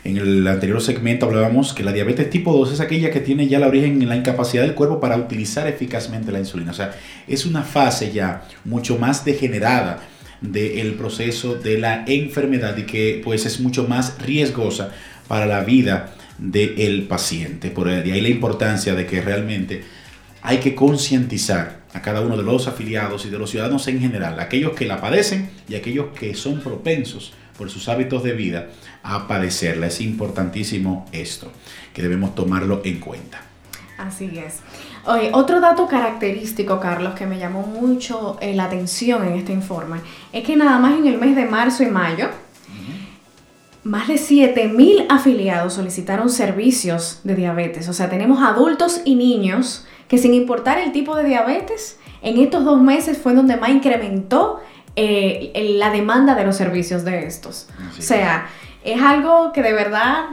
en 0.05 0.17
el 0.17 0.47
anterior 0.47 0.79
segmento 0.81 1.25
hablábamos 1.25 1.73
que 1.73 1.83
la 1.83 1.91
diabetes 1.91 2.29
tipo 2.29 2.53
2 2.53 2.73
es 2.73 2.79
aquella 2.79 3.09
que 3.09 3.21
tiene 3.21 3.47
ya 3.47 3.57
la 3.57 3.67
origen 3.67 3.99
en 4.03 4.07
la 4.07 4.15
incapacidad 4.15 4.61
del 4.61 4.75
cuerpo 4.75 4.99
para 4.99 5.17
utilizar 5.17 5.67
eficazmente 5.67 6.31
la 6.31 6.37
insulina. 6.37 6.71
O 6.71 6.75
sea, 6.75 6.95
es 7.27 7.47
una 7.47 7.63
fase 7.63 8.11
ya 8.11 8.47
mucho 8.65 8.99
más 8.99 9.25
degenerada 9.25 10.03
del 10.41 10.93
proceso 10.93 11.55
de 11.55 11.79
la 11.79 12.05
enfermedad 12.05 12.77
y 12.77 12.83
que 12.83 13.19
pues 13.23 13.47
es 13.47 13.59
mucho 13.59 13.87
más 13.87 14.21
riesgosa 14.21 14.91
para 15.27 15.47
la 15.47 15.61
vida 15.61 16.13
del 16.37 17.07
paciente. 17.07 17.71
Por 17.71 17.87
ahí 17.87 18.21
la 18.21 18.29
importancia 18.29 18.93
de 18.93 19.07
que 19.07 19.21
realmente 19.21 19.83
hay 20.43 20.59
que 20.59 20.75
concientizar 20.75 21.79
a 21.93 22.03
cada 22.03 22.21
uno 22.21 22.37
de 22.37 22.43
los 22.43 22.67
afiliados 22.67 23.25
y 23.25 23.31
de 23.31 23.39
los 23.39 23.49
ciudadanos 23.49 23.87
en 23.87 23.99
general, 23.99 24.39
aquellos 24.39 24.73
que 24.73 24.85
la 24.85 25.01
padecen 25.01 25.49
y 25.67 25.73
aquellos 25.73 26.07
que 26.09 26.35
son 26.35 26.59
propensos 26.59 27.33
por 27.57 27.71
sus 27.71 27.87
hábitos 27.87 28.23
de 28.23 28.33
vida 28.33 28.67
a 29.05 29.27
padecerla. 29.27 29.87
Es 29.87 30.01
importantísimo 30.01 31.05
esto, 31.11 31.51
que 31.93 32.01
debemos 32.01 32.35
tomarlo 32.35 32.81
en 32.83 32.99
cuenta. 32.99 33.41
Así 33.97 34.37
es. 34.37 34.59
Oye, 35.05 35.29
otro 35.33 35.61
dato 35.61 35.87
característico, 35.87 36.79
Carlos, 36.79 37.13
que 37.13 37.25
me 37.25 37.37
llamó 37.37 37.61
mucho 37.61 38.37
eh, 38.41 38.53
la 38.55 38.65
atención 38.65 39.25
en 39.25 39.33
este 39.33 39.53
informe, 39.53 39.99
es 40.33 40.43
que 40.43 40.55
nada 40.55 40.79
más 40.79 40.97
en 40.97 41.07
el 41.07 41.17
mes 41.17 41.35
de 41.35 41.45
marzo 41.45 41.83
y 41.83 41.87
mayo, 41.87 42.29
más 43.83 44.07
de 44.07 44.15
7.000 44.15 45.05
afiliados 45.09 45.73
solicitaron 45.73 46.31
servicios 46.31 47.19
de 47.23 47.35
diabetes. 47.35 47.87
O 47.87 47.93
sea, 47.93 48.09
tenemos 48.09 48.41
adultos 48.41 49.01
y 49.05 49.13
niños 49.13 49.85
que 50.07 50.17
sin 50.17 50.33
importar 50.33 50.79
el 50.79 50.91
tipo 50.91 51.15
de 51.15 51.23
diabetes, 51.23 51.99
en 52.23 52.39
estos 52.39 52.65
dos 52.65 52.81
meses 52.81 53.19
fue 53.19 53.35
donde 53.35 53.57
más 53.57 53.69
incrementó 53.69 54.59
eh, 54.95 55.51
la 55.77 55.91
demanda 55.91 56.33
de 56.33 56.45
los 56.45 56.55
servicios 56.55 57.03
de 57.03 57.27
estos. 57.27 57.67
o 57.97 58.01
sea, 58.01 58.47
es 58.85 59.01
algo 59.01 59.51
que 59.51 59.61
de 59.61 59.73
verdad 59.73 60.25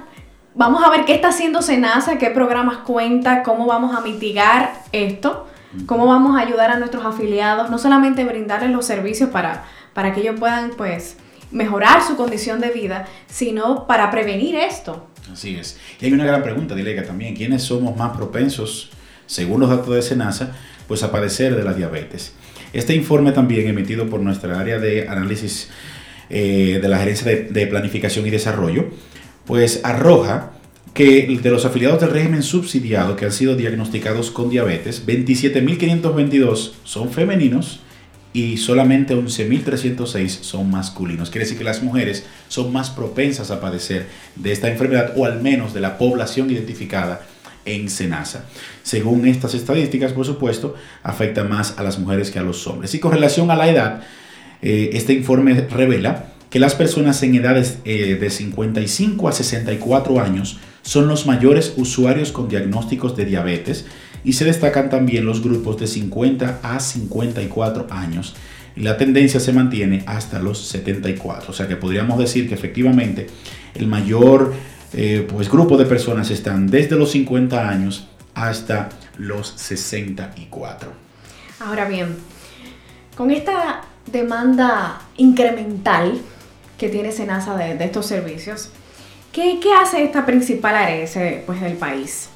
vamos 0.54 0.84
a 0.84 0.90
ver 0.90 1.04
qué 1.04 1.14
está 1.14 1.28
haciendo 1.28 1.62
Senasa, 1.62 2.18
qué 2.18 2.30
programas 2.30 2.78
cuenta, 2.78 3.42
cómo 3.42 3.66
vamos 3.66 3.96
a 3.96 4.00
mitigar 4.02 4.74
esto, 4.92 5.48
cómo 5.86 6.06
vamos 6.06 6.36
a 6.36 6.40
ayudar 6.40 6.70
a 6.70 6.78
nuestros 6.78 7.04
afiliados, 7.04 7.70
no 7.70 7.78
solamente 7.78 8.24
brindarles 8.24 8.70
los 8.70 8.84
servicios 8.84 9.30
para, 9.30 9.64
para 9.94 10.12
que 10.12 10.20
ellos 10.20 10.38
puedan 10.38 10.70
pues 10.76 11.16
mejorar 11.50 12.02
su 12.02 12.16
condición 12.16 12.60
de 12.60 12.70
vida, 12.70 13.06
sino 13.26 13.86
para 13.86 14.10
prevenir 14.10 14.54
esto. 14.56 15.06
Así 15.32 15.56
es. 15.56 15.78
Y 16.00 16.06
hay 16.06 16.12
una 16.12 16.24
gran 16.24 16.42
pregunta, 16.42 16.74
Dilega, 16.74 17.04
también. 17.04 17.34
¿Quiénes 17.34 17.62
somos 17.62 17.96
más 17.96 18.14
propensos, 18.16 18.90
según 19.26 19.60
los 19.60 19.70
datos 19.70 19.94
de 19.94 20.02
SENASA, 20.02 20.52
pues 20.88 21.02
a 21.02 21.10
padecer 21.10 21.56
de 21.56 21.62
la 21.62 21.72
diabetes? 21.72 22.34
Este 22.72 22.94
informe 22.94 23.32
también 23.32 23.68
emitido 23.68 24.08
por 24.08 24.20
nuestra 24.20 24.58
área 24.58 24.78
de 24.78 25.08
análisis 25.08 25.70
eh, 26.32 26.80
de 26.82 26.88
la 26.88 26.98
Gerencia 26.98 27.30
de, 27.30 27.44
de 27.44 27.66
Planificación 27.66 28.26
y 28.26 28.30
Desarrollo, 28.30 28.86
pues 29.46 29.80
arroja 29.84 30.52
que 30.94 31.38
de 31.42 31.50
los 31.50 31.64
afiliados 31.64 32.00
del 32.00 32.10
régimen 32.10 32.42
subsidiado 32.42 33.16
que 33.16 33.24
han 33.24 33.32
sido 33.32 33.56
diagnosticados 33.56 34.30
con 34.30 34.50
diabetes, 34.50 35.06
27.522 35.06 36.72
son 36.84 37.10
femeninos 37.10 37.80
y 38.32 38.56
solamente 38.56 39.14
11.306 39.14 40.28
son 40.42 40.70
masculinos. 40.70 41.30
Quiere 41.30 41.44
decir 41.44 41.58
que 41.58 41.64
las 41.64 41.82
mujeres 41.82 42.24
son 42.48 42.72
más 42.72 42.90
propensas 42.90 43.50
a 43.50 43.60
padecer 43.60 44.06
de 44.36 44.52
esta 44.52 44.68
enfermedad 44.68 45.12
o 45.16 45.26
al 45.26 45.40
menos 45.40 45.74
de 45.74 45.80
la 45.80 45.98
población 45.98 46.50
identificada 46.50 47.22
en 47.64 47.88
Senasa. 47.88 48.46
Según 48.82 49.26
estas 49.26 49.54
estadísticas, 49.54 50.12
por 50.12 50.26
supuesto, 50.26 50.74
afecta 51.02 51.44
más 51.44 51.78
a 51.78 51.82
las 51.82 51.98
mujeres 51.98 52.30
que 52.30 52.38
a 52.38 52.42
los 52.42 52.66
hombres. 52.66 52.94
Y 52.94 53.00
con 53.00 53.12
relación 53.12 53.50
a 53.50 53.56
la 53.56 53.68
edad, 53.68 54.02
eh, 54.62 54.90
este 54.94 55.12
informe 55.12 55.54
revela 55.68 56.26
que 56.50 56.58
las 56.58 56.74
personas 56.74 57.22
en 57.22 57.34
edades 57.34 57.78
eh, 57.84 58.16
de 58.20 58.30
55 58.30 59.28
a 59.28 59.32
64 59.32 60.20
años 60.20 60.58
son 60.82 61.08
los 61.08 61.26
mayores 61.26 61.74
usuarios 61.76 62.30
con 62.30 62.48
diagnósticos 62.48 63.16
de 63.16 63.24
diabetes 63.24 63.86
y 64.24 64.34
se 64.34 64.44
destacan 64.44 64.90
también 64.90 65.24
los 65.24 65.42
grupos 65.42 65.78
de 65.78 65.86
50 65.86 66.60
a 66.62 66.78
54 66.78 67.86
años 67.90 68.34
y 68.76 68.82
la 68.82 68.96
tendencia 68.96 69.40
se 69.40 69.52
mantiene 69.52 70.02
hasta 70.06 70.38
los 70.38 70.66
74. 70.66 71.50
O 71.50 71.52
sea 71.54 71.68
que 71.68 71.76
podríamos 71.76 72.18
decir 72.18 72.48
que 72.48 72.54
efectivamente 72.54 73.26
el 73.74 73.86
mayor 73.86 74.54
eh, 74.92 75.26
pues, 75.28 75.50
grupo 75.50 75.76
de 75.76 75.86
personas 75.86 76.30
están 76.30 76.66
desde 76.66 76.96
los 76.96 77.10
50 77.12 77.68
años 77.68 78.08
hasta 78.34 78.90
los 79.18 79.48
64. 79.56 80.92
Ahora 81.60 81.88
bien, 81.88 82.16
con 83.16 83.30
esta 83.30 83.82
demanda 84.06 85.00
incremental 85.16 86.20
que 86.78 86.88
tiene 86.88 87.12
Senasa 87.12 87.56
de, 87.56 87.76
de 87.76 87.84
estos 87.84 88.06
servicios, 88.06 88.70
¿qué, 89.32 89.60
¿qué, 89.60 89.72
hace 89.72 90.02
esta 90.02 90.26
principal 90.26 90.74
área 90.76 91.06
pues, 91.46 91.60
del 91.60 91.74
país? 91.74 92.28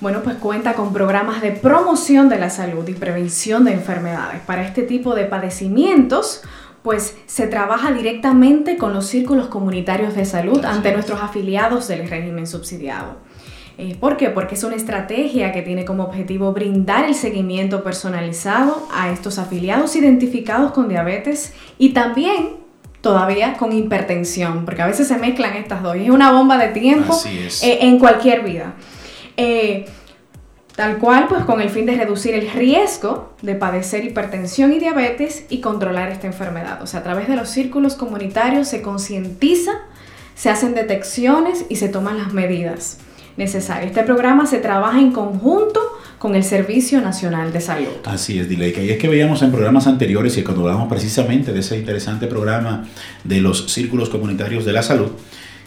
bueno, 0.00 0.22
pues 0.22 0.36
cuenta 0.36 0.72
con 0.72 0.92
programas 0.92 1.42
de 1.42 1.52
promoción 1.52 2.28
de 2.30 2.38
la 2.38 2.48
salud 2.48 2.88
y 2.88 2.94
prevención 2.94 3.64
de 3.64 3.74
enfermedades. 3.74 4.40
Para 4.40 4.64
este 4.64 4.82
tipo 4.82 5.14
de 5.14 5.26
padecimientos, 5.26 6.42
pues 6.82 7.16
se 7.26 7.46
trabaja 7.46 7.92
directamente 7.92 8.78
con 8.78 8.94
los 8.94 9.06
círculos 9.06 9.48
comunitarios 9.48 10.14
de 10.14 10.24
salud 10.24 10.64
ante 10.64 10.92
nuestros 10.92 11.20
afiliados 11.20 11.86
del 11.88 12.08
régimen 12.08 12.46
subsidiado. 12.46 13.16
Eh, 13.80 13.96
¿Por 13.98 14.18
qué? 14.18 14.28
Porque 14.28 14.56
es 14.56 14.62
una 14.62 14.76
estrategia 14.76 15.52
que 15.52 15.62
tiene 15.62 15.86
como 15.86 16.02
objetivo 16.04 16.52
brindar 16.52 17.06
el 17.06 17.14
seguimiento 17.14 17.82
personalizado 17.82 18.86
a 18.92 19.10
estos 19.10 19.38
afiliados 19.38 19.96
identificados 19.96 20.72
con 20.72 20.90
diabetes 20.90 21.54
y 21.78 21.94
también 21.94 22.56
todavía 23.00 23.54
con 23.56 23.72
hipertensión, 23.72 24.66
porque 24.66 24.82
a 24.82 24.86
veces 24.86 25.08
se 25.08 25.16
mezclan 25.16 25.56
estas 25.56 25.82
dos 25.82 25.96
y 25.96 26.04
es 26.04 26.10
una 26.10 26.30
bomba 26.30 26.58
de 26.58 26.68
tiempo 26.68 27.18
eh, 27.26 27.78
en 27.80 27.98
cualquier 27.98 28.42
vida. 28.44 28.74
Eh, 29.38 29.86
Tal 30.76 30.96
cual, 30.98 31.26
pues 31.28 31.44
con 31.44 31.60
el 31.60 31.68
fin 31.68 31.84
de 31.84 31.94
reducir 31.94 32.34
el 32.34 32.50
riesgo 32.52 33.34
de 33.42 33.54
padecer 33.54 34.04
hipertensión 34.04 34.72
y 34.72 34.78
diabetes 34.78 35.44
y 35.50 35.60
controlar 35.60 36.10
esta 36.10 36.26
enfermedad. 36.26 36.80
O 36.82 36.86
sea, 36.86 37.00
a 37.00 37.02
través 37.02 37.28
de 37.28 37.36
los 37.36 37.50
círculos 37.50 37.96
comunitarios 37.96 38.68
se 38.68 38.80
concientiza, 38.80 39.72
se 40.34 40.48
hacen 40.48 40.74
detecciones 40.74 41.66
y 41.68 41.76
se 41.76 41.90
toman 41.90 42.16
las 42.16 42.32
medidas 42.32 42.98
necesarias. 43.40 43.86
Este 43.86 44.04
programa 44.04 44.46
se 44.46 44.58
trabaja 44.58 45.00
en 45.00 45.10
conjunto 45.10 45.80
con 46.18 46.36
el 46.36 46.44
Servicio 46.44 47.00
Nacional 47.00 47.52
de 47.52 47.60
Salud. 47.62 47.88
Así 48.04 48.38
es, 48.38 48.48
Dileika. 48.48 48.82
Y 48.82 48.90
es 48.90 48.98
que 48.98 49.08
veíamos 49.08 49.40
en 49.42 49.50
programas 49.50 49.86
anteriores 49.86 50.36
y 50.36 50.42
cuando 50.42 50.62
hablamos 50.62 50.88
precisamente 50.88 51.52
de 51.52 51.60
ese 51.60 51.78
interesante 51.78 52.26
programa 52.26 52.84
de 53.24 53.40
los 53.40 53.72
círculos 53.72 54.10
comunitarios 54.10 54.66
de 54.66 54.72
la 54.72 54.82
salud, 54.82 55.12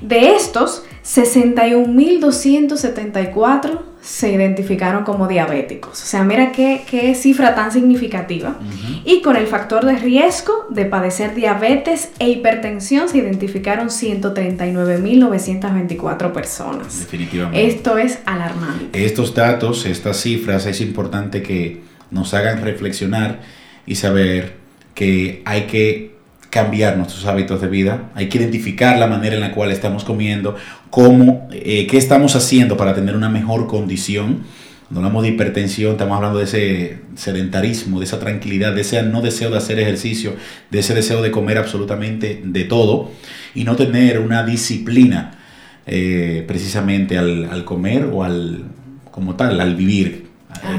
De 0.00 0.34
estos, 0.34 0.84
61.274 1.04 3.80
se 4.00 4.32
identificaron 4.32 5.04
como 5.04 5.28
diabéticos. 5.28 6.02
O 6.02 6.06
sea, 6.06 6.24
mira 6.24 6.52
qué, 6.52 6.84
qué 6.88 7.14
cifra 7.14 7.54
tan 7.54 7.70
significativa. 7.70 8.56
Y 9.04 9.20
con 9.20 9.36
el 9.36 9.46
factor 9.46 9.84
de 9.84 9.96
riesgo 9.96 10.64
de 10.70 10.86
padecer 10.86 11.34
diabetes 11.34 12.08
e 12.18 12.30
hipertensión 12.30 13.10
se 13.10 13.18
identificaron 13.18 13.88
139.924 13.88 16.32
personas. 16.32 17.00
Definitivamente. 17.00 17.66
Esto 17.66 17.98
es 17.98 18.20
alarmante. 18.24 19.04
Estos 19.04 19.34
datos, 19.34 19.84
estas 19.84 20.16
cifras, 20.18 20.64
es 20.64 20.80
importante 20.80 21.42
que 21.42 21.82
nos 22.10 22.32
hagan 22.32 22.62
reflexionar 22.62 23.42
y 23.84 23.96
saber 23.96 24.54
que 24.94 25.42
hay 25.44 25.66
que 25.66 26.19
cambiar 26.50 26.96
nuestros 26.96 27.24
hábitos 27.26 27.60
de 27.60 27.68
vida, 27.68 28.10
hay 28.14 28.28
que 28.28 28.38
identificar 28.38 28.98
la 28.98 29.06
manera 29.06 29.36
en 29.36 29.40
la 29.40 29.52
cual 29.52 29.70
estamos 29.70 30.04
comiendo, 30.04 30.56
cómo, 30.90 31.48
eh, 31.52 31.86
qué 31.86 31.96
estamos 31.96 32.34
haciendo 32.34 32.76
para 32.76 32.94
tener 32.94 33.16
una 33.16 33.28
mejor 33.28 33.68
condición. 33.68 34.42
Cuando 34.88 35.00
hablamos 35.06 35.22
de 35.22 35.28
hipertensión, 35.28 35.92
estamos 35.92 36.16
hablando 36.16 36.38
de 36.38 36.44
ese 36.44 36.98
sedentarismo, 37.14 38.00
de 38.00 38.06
esa 38.06 38.18
tranquilidad, 38.18 38.74
de 38.74 38.80
ese 38.80 39.00
no 39.04 39.22
deseo 39.22 39.50
de 39.50 39.58
hacer 39.58 39.78
ejercicio, 39.78 40.34
de 40.72 40.80
ese 40.80 40.94
deseo 40.94 41.22
de 41.22 41.30
comer 41.30 41.58
absolutamente 41.58 42.42
de 42.44 42.64
todo 42.64 43.12
y 43.54 43.62
no 43.62 43.76
tener 43.76 44.18
una 44.18 44.44
disciplina 44.44 45.38
eh, 45.86 46.44
precisamente 46.48 47.18
al, 47.18 47.64
comer 47.64 48.08
o 48.12 48.24
al, 48.24 48.64
como 49.12 49.36
tal, 49.36 49.60
al 49.60 49.76
vivir. 49.76 50.26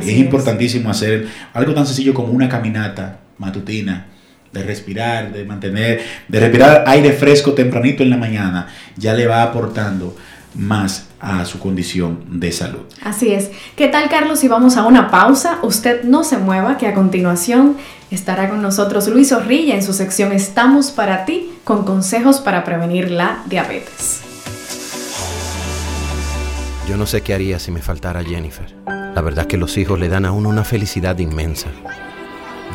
es 0.01 0.17
importantísimo 0.17 0.89
hacer 0.89 1.27
algo 1.53 1.73
tan 1.73 1.86
sencillo 1.86 2.13
como 2.13 2.34
una 2.34 2.49
caminata 2.49 3.21
matutina, 3.38 4.07
de 4.51 4.63
respirar, 4.63 5.31
de 5.31 5.43
mantener, 5.45 6.01
de 6.27 6.39
respirar 6.39 6.83
aire 6.87 7.13
fresco 7.13 7.53
tempranito 7.53 8.03
en 8.03 8.09
la 8.09 8.17
mañana, 8.17 8.67
ya 8.97 9.13
le 9.13 9.27
va 9.27 9.43
aportando 9.43 10.15
más 10.55 11.07
a 11.19 11.45
su 11.45 11.59
condición 11.59 12.39
de 12.39 12.51
salud. 12.51 12.81
Así 13.03 13.31
es. 13.31 13.51
¿Qué 13.75 13.87
tal, 13.87 14.09
Carlos? 14.09 14.39
Si 14.39 14.47
vamos 14.47 14.75
a 14.75 14.83
una 14.83 15.09
pausa, 15.09 15.59
usted 15.61 16.03
no 16.03 16.23
se 16.23 16.37
mueva, 16.37 16.77
que 16.77 16.87
a 16.87 16.93
continuación 16.93 17.77
estará 18.09 18.49
con 18.49 18.61
nosotros 18.61 19.07
Luis 19.07 19.29
Zorrilla 19.29 19.75
en 19.75 19.83
su 19.83 19.93
sección 19.93 20.31
Estamos 20.33 20.91
para 20.91 21.25
ti, 21.25 21.51
con 21.63 21.85
consejos 21.85 22.39
para 22.39 22.63
prevenir 22.63 23.11
la 23.11 23.43
diabetes. 23.45 24.21
Yo 26.89 26.97
no 26.97 27.05
sé 27.05 27.21
qué 27.21 27.33
haría 27.33 27.59
si 27.59 27.71
me 27.71 27.81
faltara 27.81 28.23
Jennifer. 28.23 28.75
La 28.85 29.21
verdad 29.21 29.41
es 29.41 29.47
que 29.47 29.57
los 29.57 29.77
hijos 29.77 29.99
le 29.99 30.09
dan 30.09 30.25
a 30.25 30.31
uno 30.31 30.49
una 30.49 30.65
felicidad 30.65 31.17
inmensa. 31.19 31.67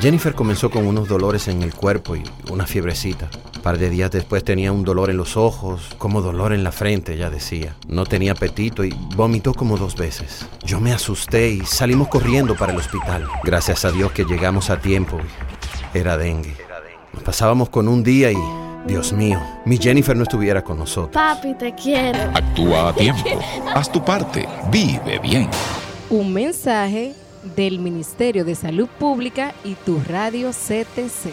Jennifer 0.00 0.35
comenzó 0.35 0.70
con 0.70 0.87
unos 0.87 1.09
dolores 1.09 1.48
en 1.48 1.62
el 1.62 1.74
cuerpo 1.74 2.16
y 2.16 2.22
una 2.50 2.66
fiebrecita. 2.66 3.30
Un 3.56 3.62
par 3.62 3.78
de 3.78 3.88
días 3.88 4.11
después 4.11 4.44
tenía 4.44 4.70
un 4.70 4.85
dolor 4.85 5.09
en 5.11 5.16
los 5.16 5.37
ojos, 5.37 5.94
como 5.96 6.20
dolor 6.20 6.52
en 6.52 6.62
la 6.62 6.70
frente, 6.70 7.14
ella 7.14 7.30
decía. 7.30 7.74
No 7.88 8.04
tenía 8.04 8.32
apetito 8.32 8.85
y 8.85 8.90
vomitó 9.16 9.54
como 9.54 9.78
dos 9.78 9.96
veces. 9.96 10.46
Yo 10.64 10.80
me 10.80 10.92
asusté 10.92 11.48
y 11.48 11.61
salimos 11.62 12.09
corriendo 12.09 12.54
para 12.54 12.72
el 12.72 12.78
hospital. 12.78 13.26
Gracias 13.42 13.85
a 13.87 13.90
Dios 13.90 14.12
que 14.12 14.24
llegamos 14.24 14.68
a 14.68 14.78
tiempo. 14.78 15.18
Era 15.94 16.18
dengue. 16.18 16.54
Nos 17.14 17.22
pasábamos 17.22 17.70
con 17.70 17.88
un 17.88 18.04
día 18.04 18.30
y, 18.30 18.38
Dios 18.87 19.14
mío, 19.14 19.40
mi 19.64 19.78
Jennifer 19.78 20.14
no 20.14 20.24
estuviera 20.24 20.62
con 20.62 20.78
nosotros. 20.78 21.14
Papi, 21.14 21.54
te 21.54 21.74
quiero. 21.74 22.18
Actúa 22.35 22.90
a 22.90 22.94
tiempo. 22.94 23.40
Haz 23.74 23.90
tu 23.90 24.04
parte. 24.04 24.46
Vive 24.70 25.18
bien. 25.20 25.48
Un 26.11 26.32
mensaje 26.32 27.14
del 27.54 27.78
Ministerio 27.78 28.44
de 28.44 28.54
Salud 28.54 28.88
Pública 28.98 29.54
y 29.64 29.74
tu 29.74 30.00
radio 30.09 30.50
CTC. 30.50 31.32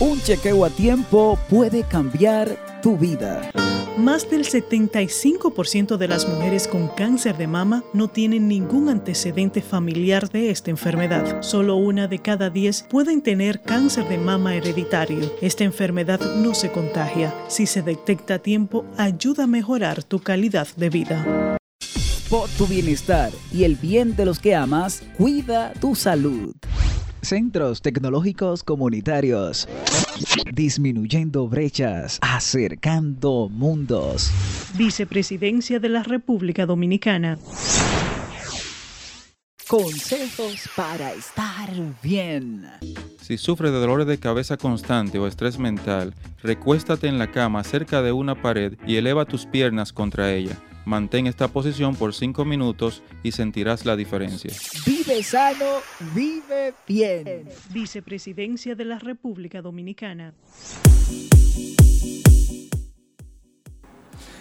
Un 0.00 0.20
chequeo 0.20 0.64
a 0.64 0.70
tiempo 0.70 1.38
puede 1.48 1.84
cambiar 1.84 2.80
tu 2.82 2.96
vida. 2.96 3.50
Más 3.96 4.28
del 4.28 4.44
75% 4.44 5.96
de 5.96 6.08
las 6.08 6.26
mujeres 6.26 6.66
con 6.66 6.88
cáncer 6.88 7.36
de 7.36 7.46
mama 7.46 7.84
no 7.92 8.08
tienen 8.08 8.48
ningún 8.48 8.88
antecedente 8.88 9.60
familiar 9.60 10.30
de 10.30 10.50
esta 10.50 10.70
enfermedad. 10.70 11.42
Solo 11.42 11.76
una 11.76 12.08
de 12.08 12.18
cada 12.18 12.48
10 12.48 12.84
pueden 12.84 13.20
tener 13.20 13.60
cáncer 13.60 14.08
de 14.08 14.18
mama 14.18 14.56
hereditario. 14.56 15.30
Esta 15.42 15.64
enfermedad 15.64 16.20
no 16.36 16.54
se 16.54 16.72
contagia. 16.72 17.34
Si 17.48 17.66
se 17.66 17.82
detecta 17.82 18.34
a 18.34 18.38
tiempo, 18.38 18.84
ayuda 18.96 19.44
a 19.44 19.46
mejorar 19.46 20.02
tu 20.02 20.20
calidad 20.20 20.66
de 20.76 20.88
vida. 20.88 21.51
Por 22.32 22.48
tu 22.48 22.66
bienestar 22.66 23.30
y 23.52 23.64
el 23.64 23.76
bien 23.76 24.16
de 24.16 24.24
los 24.24 24.38
que 24.38 24.54
amas, 24.54 25.02
cuida 25.18 25.74
tu 25.74 25.94
salud. 25.94 26.54
Centros 27.20 27.82
Tecnológicos 27.82 28.62
Comunitarios. 28.62 29.68
Disminuyendo 30.50 31.46
brechas, 31.46 32.18
acercando 32.22 33.50
mundos. 33.50 34.30
Vicepresidencia 34.78 35.78
de 35.78 35.90
la 35.90 36.02
República 36.04 36.64
Dominicana. 36.64 37.36
Consejos 39.68 40.70
para 40.74 41.12
estar 41.12 41.68
bien. 42.02 42.66
Si 43.20 43.36
sufres 43.36 43.72
de 43.72 43.78
dolores 43.78 44.06
de 44.06 44.16
cabeza 44.16 44.56
constante 44.56 45.18
o 45.18 45.26
estrés 45.26 45.58
mental, 45.58 46.14
recuéstate 46.42 47.08
en 47.08 47.18
la 47.18 47.30
cama 47.30 47.62
cerca 47.62 48.00
de 48.00 48.12
una 48.12 48.40
pared 48.40 48.78
y 48.86 48.96
eleva 48.96 49.26
tus 49.26 49.44
piernas 49.44 49.92
contra 49.92 50.32
ella. 50.32 50.56
Mantén 50.84 51.26
esta 51.26 51.46
posición 51.48 51.94
por 51.94 52.12
5 52.12 52.44
minutos 52.44 53.02
y 53.22 53.32
sentirás 53.32 53.86
la 53.86 53.94
diferencia. 53.94 54.50
Vive 54.84 55.22
sano, 55.22 55.78
vive 56.14 56.74
bien. 56.88 57.48
Vicepresidencia 57.70 58.74
de 58.74 58.84
la 58.84 58.98
República 58.98 59.62
Dominicana. 59.62 60.34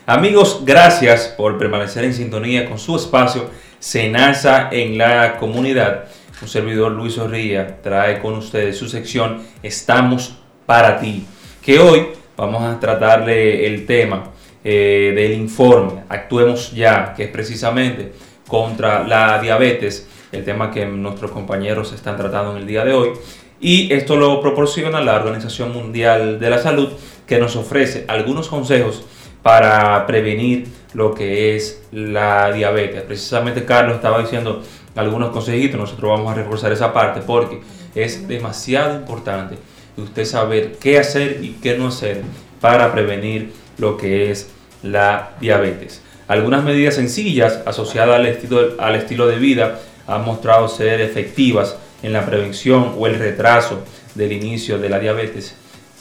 Amigos, 0.08 0.64
gracias 0.66 1.28
por 1.38 1.60
permanecer 1.60 2.06
en 2.06 2.14
sintonía 2.14 2.68
con 2.68 2.80
su 2.80 2.96
espacio 2.96 3.50
Senasa 3.78 4.70
en 4.72 4.98
la 4.98 5.38
comunidad. 5.38 6.06
Un 6.42 6.48
servidor 6.48 6.92
Luis 6.92 7.20
Orría 7.20 7.82
trae 7.84 8.20
con 8.20 8.34
ustedes 8.34 8.78
su 8.78 8.90
sección 8.90 9.44
Estamos 9.62 10.38
para 10.66 11.00
ti, 11.00 11.24
que 11.62 11.78
hoy 11.78 12.08
vamos 12.36 12.64
a 12.64 12.80
tratarle 12.80 13.68
el 13.68 13.86
tema 13.86 14.31
eh, 14.64 15.14
del 15.16 15.34
informe 15.34 16.04
Actuemos 16.10 16.72
Ya, 16.72 17.14
que 17.16 17.24
es 17.26 17.30
precisamente 17.30 18.14
contra 18.48 19.08
la 19.08 19.40
diabetes, 19.40 20.08
el 20.32 20.44
tema 20.44 20.72
que 20.72 20.86
nuestros 20.86 21.32
compañeros 21.32 21.94
están 21.94 22.18
tratando 22.18 22.52
en 22.52 22.58
el 22.58 22.68
día 22.68 22.84
de 22.84 22.94
hoy. 22.94 23.12
Y 23.60 23.94
esto 23.94 24.18
lo 24.18 24.42
proporciona 24.42 25.02
la 25.02 25.16
Organización 25.16 25.72
Mundial 25.72 26.40
de 26.40 26.50
la 26.50 26.58
Salud, 26.58 26.90
que 27.26 27.40
nos 27.40 27.56
ofrece 27.56 28.06
algunos 28.08 28.50
consejos 28.50 29.04
para 29.42 30.06
prevenir 30.06 30.68
lo 30.94 31.14
que 31.14 31.56
es 31.56 31.84
la 31.92 32.52
diabetes. 32.52 33.04
Precisamente 33.04 33.64
Carlos 33.66 33.96
estaba 33.96 34.22
diciendo 34.22 34.62
algunos 34.96 35.30
consejitos, 35.30 35.80
nosotros 35.80 36.12
vamos 36.12 36.32
a 36.32 36.36
reforzar 36.36 36.72
esa 36.72 36.92
parte 36.92 37.22
porque 37.22 37.62
es 37.96 38.28
demasiado 38.28 38.96
importante 38.96 39.56
usted 39.98 40.26
saber 40.26 40.78
qué 40.80 41.00
hacer 41.00 41.40
y 41.42 41.54
qué 41.62 41.78
no 41.78 41.88
hacer 41.88 42.22
para 42.60 42.92
prevenir 42.92 43.54
lo 43.82 43.98
que 43.98 44.32
es 44.32 44.50
la 44.84 45.32
diabetes. 45.42 46.02
Algunas 46.28 46.64
medidas 46.64 46.96
sencillas 46.96 47.60
asociadas 47.66 48.16
al 48.16 48.26
estilo, 48.26 48.76
al 48.80 48.96
estilo 48.96 49.28
de 49.28 49.38
vida 49.38 49.80
han 50.08 50.24
mostrado 50.24 50.70
ser 50.70 51.02
efectivas 51.02 51.76
en 52.04 52.14
la 52.14 52.26
prevención 52.26 52.96
o 52.98 53.08
el 53.08 53.20
retraso 53.20 53.84
del 54.16 54.32
inicio 54.32 54.78
de 54.78 54.90
la 54.90 55.00
diabetes 55.00 55.56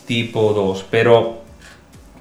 tipo 0.06 0.52
2. 0.52 0.86
Pero, 0.90 1.40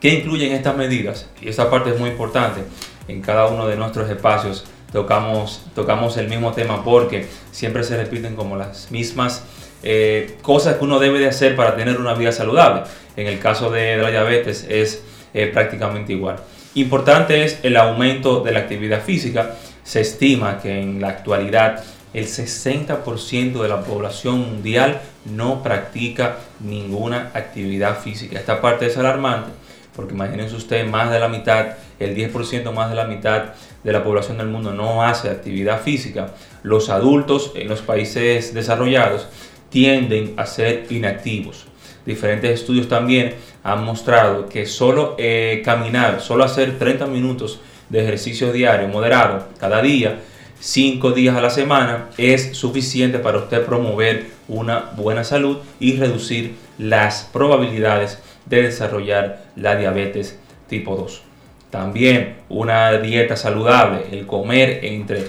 ¿qué 0.01 0.09
incluyen 0.09 0.53
estas 0.53 0.75
medidas? 0.75 1.29
Y 1.41 1.49
esta 1.49 1.69
parte 1.69 1.91
es 1.91 1.99
muy 1.99 2.09
importante. 2.09 2.61
En 3.07 3.21
cada 3.21 3.47
uno 3.47 3.67
de 3.67 3.75
nuestros 3.75 4.09
espacios 4.09 4.65
tocamos, 4.91 5.61
tocamos 5.75 6.17
el 6.17 6.27
mismo 6.29 6.51
tema 6.53 6.83
porque 6.83 7.27
siempre 7.51 7.83
se 7.83 7.97
repiten 7.97 8.35
como 8.35 8.55
las 8.55 8.91
mismas 8.91 9.43
eh, 9.81 10.37
cosas 10.41 10.75
que 10.75 10.83
uno 10.83 10.99
debe 10.99 11.19
de 11.19 11.27
hacer 11.27 11.55
para 11.55 11.75
tener 11.75 11.99
una 11.99 12.13
vida 12.13 12.31
saludable. 12.31 12.83
En 13.15 13.27
el 13.27 13.39
caso 13.39 13.69
de, 13.71 13.97
la 13.97 14.09
diabetes 14.09 14.65
es 14.69 15.03
eh, 15.33 15.47
prácticamente 15.47 16.13
igual. 16.13 16.37
Importante 16.75 17.43
es 17.43 17.59
el 17.63 17.77
aumento 17.77 18.41
de 18.41 18.51
la 18.51 18.59
actividad 18.59 19.03
física. 19.03 19.55
Se 19.83 20.01
estima 20.01 20.59
que 20.59 20.81
en 20.81 21.01
la 21.01 21.09
actualidad 21.09 21.83
el 22.13 22.25
60% 22.25 23.61
de 23.61 23.67
la 23.67 23.81
población 23.81 24.39
mundial 24.41 25.01
no 25.25 25.61
practica 25.63 26.37
ninguna 26.59 27.31
actividad 27.33 27.99
física. 27.99 28.39
Esta 28.39 28.61
parte 28.61 28.87
es 28.87 28.97
alarmante 28.97 29.51
porque 29.99 30.13
imagínense 30.13 30.55
usted, 30.55 30.87
más 30.87 31.11
de 31.11 31.19
la 31.19 31.27
mitad, 31.27 31.73
el 31.99 32.15
10% 32.15 32.71
más 32.71 32.89
de 32.89 32.95
la 32.95 33.03
mitad 33.03 33.53
de 33.83 33.91
la 33.91 34.01
población 34.01 34.37
del 34.37 34.47
mundo 34.47 34.71
no 34.73 35.03
hace 35.03 35.29
actividad 35.29 35.81
física. 35.81 36.33
Los 36.63 36.87
adultos 36.87 37.51
en 37.55 37.67
los 37.67 37.81
países 37.81 38.53
desarrollados 38.53 39.27
tienden 39.67 40.35
a 40.37 40.45
ser 40.45 40.85
inactivos. 40.89 41.65
Diferentes 42.05 42.61
estudios 42.61 42.87
también 42.87 43.35
han 43.63 43.83
mostrado 43.83 44.47
que 44.47 44.65
solo 44.65 45.15
eh, 45.17 45.61
caminar, 45.63 46.21
solo 46.21 46.43
hacer 46.43 46.77
30 46.79 47.07
minutos 47.07 47.59
de 47.89 48.03
ejercicio 48.03 48.51
diario 48.51 48.87
moderado 48.87 49.47
cada 49.59 49.81
día, 49.81 50.19
5 50.59 51.11
días 51.11 51.35
a 51.35 51.41
la 51.41 51.49
semana, 51.49 52.09
es 52.17 52.57
suficiente 52.57 53.19
para 53.19 53.39
usted 53.39 53.65
promover 53.65 54.27
una 54.47 54.91
buena 54.95 55.23
salud 55.23 55.59
y 55.79 55.97
reducir 55.97 56.55
las 56.77 57.29
probabilidades 57.31 58.19
de 58.45 58.63
desarrollar 58.63 59.45
la 59.55 59.75
diabetes 59.75 60.37
tipo 60.67 60.95
2. 60.95 61.21
También 61.69 62.37
una 62.49 62.93
dieta 62.97 63.35
saludable, 63.35 64.05
el 64.11 64.25
comer 64.25 64.79
entre 64.83 65.27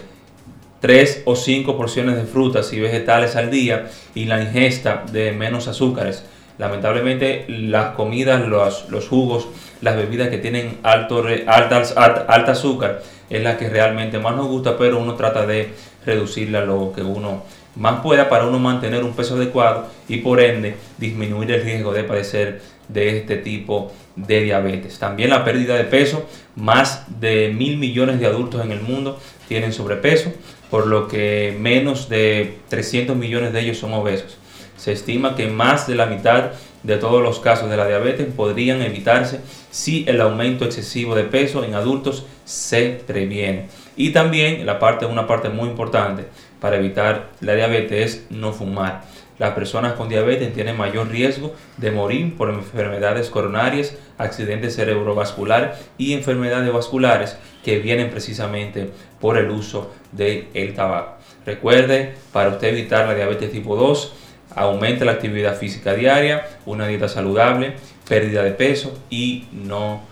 3 0.80 1.22
o 1.26 1.36
5 1.36 1.76
porciones 1.76 2.16
de 2.16 2.24
frutas 2.24 2.72
y 2.72 2.80
vegetales 2.80 3.36
al 3.36 3.50
día 3.50 3.90
y 4.14 4.24
la 4.24 4.42
ingesta 4.42 5.04
de 5.12 5.32
menos 5.32 5.68
azúcares. 5.68 6.24
Lamentablemente 6.60 7.46
las 7.48 7.94
comidas, 7.94 8.46
los, 8.46 9.08
jugos, 9.08 9.48
las 9.80 9.96
bebidas 9.96 10.28
que 10.28 10.36
tienen 10.36 10.76
alto, 10.82 11.24
alta 11.46 12.52
azúcar 12.52 13.00
es 13.30 13.42
la 13.42 13.56
que 13.56 13.70
realmente 13.70 14.18
más 14.18 14.36
nos 14.36 14.46
gusta, 14.46 14.76
pero 14.76 14.98
uno 14.98 15.14
trata 15.14 15.46
de 15.46 15.70
reducirla 16.04 16.60
lo 16.60 16.92
que 16.94 17.00
uno 17.00 17.44
más 17.76 18.02
pueda 18.02 18.28
para 18.28 18.46
uno 18.46 18.58
mantener 18.58 19.04
un 19.04 19.14
peso 19.14 19.36
adecuado 19.36 19.86
y 20.06 20.18
por 20.18 20.38
ende 20.38 20.76
disminuir 20.98 21.50
el 21.50 21.62
riesgo 21.62 21.94
de 21.94 22.04
padecer 22.04 22.60
de 22.88 23.16
este 23.16 23.36
tipo 23.36 23.90
de 24.14 24.42
diabetes. 24.42 24.98
También 24.98 25.30
la 25.30 25.46
pérdida 25.46 25.76
de 25.76 25.84
peso, 25.84 26.26
más 26.56 27.06
de 27.20 27.54
mil 27.56 27.78
millones 27.78 28.20
de 28.20 28.26
adultos 28.26 28.62
en 28.62 28.72
el 28.72 28.82
mundo 28.82 29.18
tienen 29.48 29.72
sobrepeso, 29.72 30.30
por 30.68 30.86
lo 30.86 31.08
que 31.08 31.56
menos 31.58 32.10
de 32.10 32.58
300 32.68 33.16
millones 33.16 33.54
de 33.54 33.60
ellos 33.60 33.78
son 33.78 33.94
obesos. 33.94 34.39
Se 34.80 34.92
estima 34.92 35.36
que 35.36 35.46
más 35.46 35.86
de 35.86 35.94
la 35.94 36.06
mitad 36.06 36.52
de 36.84 36.96
todos 36.96 37.22
los 37.22 37.38
casos 37.38 37.68
de 37.68 37.76
la 37.76 37.86
diabetes 37.86 38.28
podrían 38.34 38.80
evitarse 38.80 39.40
si 39.70 40.06
el 40.08 40.22
aumento 40.22 40.64
excesivo 40.64 41.14
de 41.14 41.24
peso 41.24 41.62
en 41.64 41.74
adultos 41.74 42.24
se 42.46 42.98
previene. 43.06 43.68
Y 43.94 44.12
también 44.12 44.64
la 44.64 44.78
parte, 44.78 45.04
una 45.04 45.26
parte 45.26 45.50
muy 45.50 45.68
importante 45.68 46.24
para 46.60 46.76
evitar 46.76 47.28
la 47.42 47.54
diabetes 47.54 48.14
es 48.14 48.26
no 48.30 48.54
fumar. 48.54 49.02
Las 49.38 49.52
personas 49.52 49.92
con 49.92 50.08
diabetes 50.08 50.54
tienen 50.54 50.78
mayor 50.78 51.08
riesgo 51.10 51.54
de 51.76 51.90
morir 51.90 52.34
por 52.34 52.48
enfermedades 52.48 53.28
coronarias, 53.28 53.98
accidentes 54.16 54.76
cerebrovasculares 54.76 55.78
y 55.98 56.14
enfermedades 56.14 56.72
vasculares 56.72 57.36
que 57.62 57.80
vienen 57.80 58.08
precisamente 58.08 58.90
por 59.20 59.36
el 59.36 59.50
uso 59.50 59.90
del 60.12 60.72
tabaco. 60.74 61.18
Recuerde, 61.44 62.14
para 62.32 62.48
usted 62.48 62.68
evitar 62.68 63.06
la 63.06 63.14
diabetes 63.14 63.52
tipo 63.52 63.76
2, 63.76 64.14
aumente 64.54 65.04
la 65.04 65.12
actividad 65.12 65.56
física 65.56 65.94
diaria, 65.94 66.46
una 66.66 66.86
dieta 66.86 67.08
saludable, 67.08 67.74
pérdida 68.08 68.42
de 68.42 68.52
peso 68.52 68.98
y 69.08 69.46
no 69.52 70.02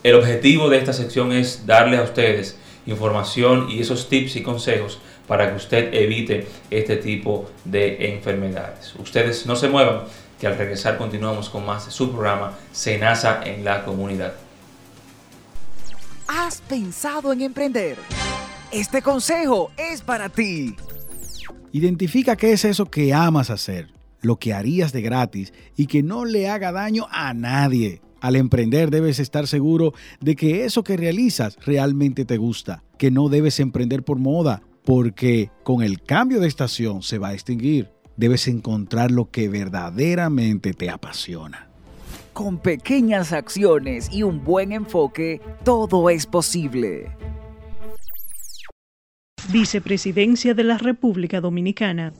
el 0.03 0.15
objetivo 0.15 0.69
de 0.69 0.77
esta 0.77 0.93
sección 0.93 1.31
es 1.31 1.65
darle 1.65 1.97
a 1.97 2.03
ustedes 2.03 2.57
información 2.85 3.69
y 3.69 3.81
esos 3.81 4.09
tips 4.09 4.35
y 4.35 4.43
consejos 4.43 4.99
para 5.27 5.49
que 5.49 5.55
usted 5.55 5.93
evite 5.93 6.47
este 6.69 6.97
tipo 6.97 7.49
de 7.63 8.13
enfermedades. 8.13 8.93
Ustedes 8.99 9.47
no 9.47 9.55
se 9.55 9.67
muevan, 9.67 10.01
que 10.39 10.47
al 10.47 10.57
regresar 10.57 10.97
continuamos 10.97 11.49
con 11.49 11.65
más 11.65 11.85
de 11.85 11.91
su 11.91 12.11
programa 12.11 12.53
Senasa 12.71 13.41
en 13.43 13.65
la 13.65 13.83
comunidad. 13.83 14.33
¿Has 16.27 16.61
pensado 16.61 17.33
en 17.33 17.41
emprender? 17.41 17.97
Este 18.71 19.01
consejo 19.01 19.71
es 19.77 20.01
para 20.01 20.29
ti. 20.29 20.75
Identifica 21.75 22.37
qué 22.37 22.53
es 22.53 22.63
eso 22.63 22.85
que 22.85 23.13
amas 23.13 23.49
hacer, 23.49 23.89
lo 24.21 24.37
que 24.37 24.53
harías 24.53 24.93
de 24.93 25.01
gratis 25.01 25.51
y 25.75 25.87
que 25.87 26.03
no 26.03 26.23
le 26.23 26.47
haga 26.47 26.71
daño 26.71 27.05
a 27.11 27.33
nadie. 27.33 27.99
Al 28.21 28.37
emprender 28.37 28.89
debes 28.91 29.19
estar 29.19 29.45
seguro 29.45 29.93
de 30.21 30.37
que 30.37 30.63
eso 30.63 30.85
que 30.85 30.95
realizas 30.95 31.57
realmente 31.65 32.23
te 32.23 32.37
gusta, 32.37 32.81
que 32.97 33.11
no 33.11 33.27
debes 33.27 33.59
emprender 33.59 34.03
por 34.03 34.19
moda, 34.19 34.61
porque 34.85 35.51
con 35.63 35.83
el 35.83 36.01
cambio 36.01 36.39
de 36.39 36.47
estación 36.47 37.03
se 37.03 37.17
va 37.17 37.27
a 37.27 37.33
extinguir. 37.33 37.89
Debes 38.15 38.47
encontrar 38.47 39.11
lo 39.11 39.29
que 39.29 39.49
verdaderamente 39.49 40.71
te 40.71 40.89
apasiona. 40.89 41.67
Con 42.31 42.57
pequeñas 42.57 43.33
acciones 43.33 44.09
y 44.13 44.23
un 44.23 44.45
buen 44.45 44.71
enfoque, 44.71 45.41
todo 45.65 46.09
es 46.09 46.25
posible. 46.25 47.11
Vicepresidencia 49.49 50.53
de 50.53 50.63
la 50.63 50.77
República 50.77 51.39
Dominicana. 51.39 52.13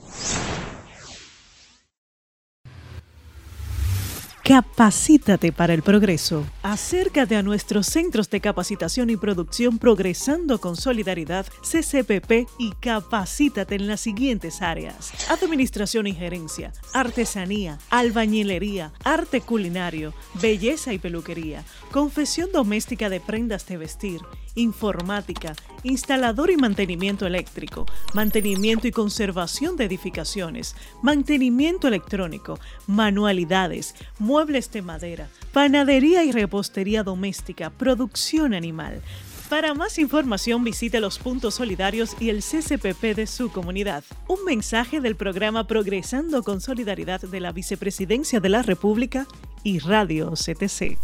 Capacítate 4.46 5.50
para 5.50 5.74
el 5.74 5.82
progreso. 5.82 6.46
Acércate 6.62 7.34
a 7.34 7.42
nuestros 7.42 7.86
centros 7.88 8.30
de 8.30 8.40
capacitación 8.40 9.10
y 9.10 9.16
producción 9.16 9.78
Progresando 9.78 10.60
con 10.60 10.76
Solidaridad, 10.76 11.46
CCPP, 11.62 12.48
y 12.56 12.70
capacítate 12.80 13.74
en 13.74 13.88
las 13.88 14.00
siguientes 14.02 14.62
áreas. 14.62 15.12
Administración 15.30 16.06
y 16.06 16.14
gerencia, 16.14 16.72
artesanía, 16.94 17.80
albañilería, 17.90 18.92
arte 19.02 19.40
culinario, 19.40 20.14
belleza 20.40 20.92
y 20.92 21.00
peluquería, 21.00 21.64
confesión 21.90 22.52
doméstica 22.52 23.08
de 23.08 23.18
prendas 23.18 23.66
de 23.66 23.78
vestir, 23.78 24.20
informática, 24.56 25.54
instalador 25.84 26.50
y 26.50 26.56
mantenimiento 26.56 27.26
eléctrico, 27.26 27.86
mantenimiento 28.14 28.88
y 28.88 28.90
conservación 28.90 29.76
de 29.76 29.84
edificaciones, 29.84 30.74
mantenimiento 31.02 31.86
electrónico, 31.86 32.58
manualidades, 32.88 33.94
muebles 34.18 34.72
de 34.72 34.82
madera, 34.82 35.28
panadería 35.52 36.24
y 36.24 36.32
repostería 36.32 37.04
doméstica, 37.04 37.70
producción 37.70 38.52
animal. 38.52 39.00
Para 39.48 39.74
más 39.74 39.98
información 40.00 40.64
visite 40.64 40.98
los 40.98 41.20
puntos 41.20 41.54
solidarios 41.54 42.16
y 42.18 42.30
el 42.30 42.42
CCPP 42.42 43.14
de 43.14 43.28
su 43.28 43.52
comunidad. 43.52 44.02
Un 44.26 44.44
mensaje 44.44 45.00
del 45.00 45.14
programa 45.14 45.68
Progresando 45.68 46.42
con 46.42 46.60
Solidaridad 46.60 47.20
de 47.20 47.38
la 47.38 47.52
Vicepresidencia 47.52 48.40
de 48.40 48.48
la 48.48 48.62
República 48.62 49.28
y 49.62 49.78
Radio 49.78 50.32
CTC. 50.32 50.98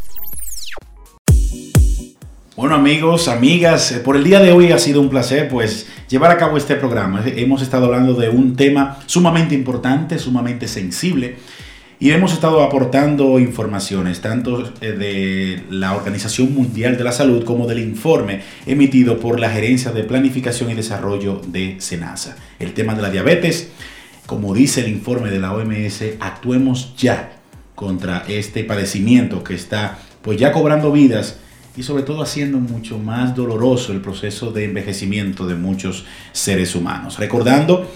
Bueno 2.55 2.75
amigos, 2.75 3.29
amigas, 3.29 3.93
eh, 3.93 4.01
por 4.01 4.15
el 4.15 4.25
día 4.25 4.39
de 4.39 4.53
hoy 4.53 4.73
ha 4.73 4.79
sido 4.79 5.01
un 5.01 5.09
placer 5.09 5.49
pues 5.49 5.87
llevar 6.11 6.31
a 6.31 6.37
cabo 6.37 6.59
este 6.59 6.77
programa. 6.77 7.25
Hemos 7.25 7.63
estado 7.63 7.87
hablando 7.87 8.13
de 8.13 8.29
un 8.29 8.57
tema 8.57 8.99
sumamente 9.07 9.55
importante, 9.55 10.19
sumamente 10.19 10.69
sensible 10.69 11.37
Y 11.99 12.11
hemos 12.11 12.35
estado 12.35 12.63
aportando 12.63 13.39
informaciones 13.39 14.21
tanto 14.21 14.71
eh, 14.83 14.93
de 14.93 15.63
la 15.71 15.97
Organización 15.97 16.53
Mundial 16.53 16.99
de 16.99 17.05
la 17.05 17.13
Salud 17.13 17.43
como 17.43 17.67
del 17.67 17.79
informe 17.79 18.43
emitido 18.67 19.19
por 19.19 19.41
la 19.41 19.49
Gerencia 19.49 19.91
de 19.91 20.05
Planificación 20.05 20.71
y 20.71 20.75
Desarrollo 20.75 21.41
de 21.47 21.77
SENASA. 21.79 22.37
El 22.59 22.75
tema 22.75 22.95
de 22.95 23.01
la 23.01 23.09
diabetes, 23.09 23.71
como 24.27 24.53
dice 24.53 24.83
el 24.83 24.89
informe 24.89 25.31
de 25.31 25.39
la 25.39 25.55
OMS, 25.55 26.03
actuemos 26.21 26.95
ya 26.99 27.33
contra 27.75 28.25
este 28.29 28.63
padecimiento 28.63 29.43
que 29.43 29.55
está 29.55 30.01
pues 30.21 30.39
ya 30.39 30.53
cobrando 30.53 30.93
vidas 30.93 31.39
y 31.77 31.83
sobre 31.83 32.03
todo 32.03 32.23
haciendo 32.23 32.59
mucho 32.59 32.99
más 32.99 33.35
doloroso 33.35 33.93
el 33.93 34.01
proceso 34.01 34.51
de 34.53 34.65
envejecimiento 34.65 35.47
de 35.47 35.55
muchos 35.55 36.05
seres 36.33 36.75
humanos. 36.75 37.19
Recordando 37.19 37.91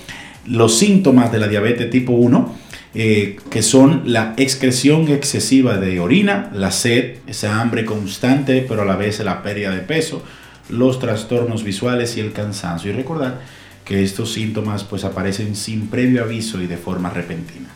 los 0.46 0.78
síntomas 0.78 1.32
de 1.32 1.38
la 1.38 1.48
diabetes 1.48 1.90
tipo 1.90 2.12
1, 2.12 2.56
eh, 2.94 3.36
que 3.50 3.62
son 3.62 4.04
la 4.06 4.34
excreción 4.38 5.08
excesiva 5.08 5.76
de 5.76 6.00
orina, 6.00 6.50
la 6.54 6.70
sed, 6.70 7.18
esa 7.26 7.60
hambre 7.60 7.84
constante, 7.84 8.64
pero 8.66 8.82
a 8.82 8.84
la 8.86 8.96
vez 8.96 9.20
la 9.20 9.42
pérdida 9.42 9.70
de 9.70 9.80
peso, 9.80 10.22
los 10.70 10.98
trastornos 10.98 11.62
visuales 11.62 12.16
y 12.16 12.20
el 12.20 12.32
cansancio. 12.32 12.90
Y 12.90 12.94
recordar 12.94 13.40
que 13.84 14.02
estos 14.02 14.32
síntomas 14.32 14.84
pues 14.84 15.04
aparecen 15.04 15.54
sin 15.54 15.88
previo 15.88 16.22
aviso 16.22 16.62
y 16.62 16.66
de 16.66 16.78
forma 16.78 17.10
repentina. 17.10 17.68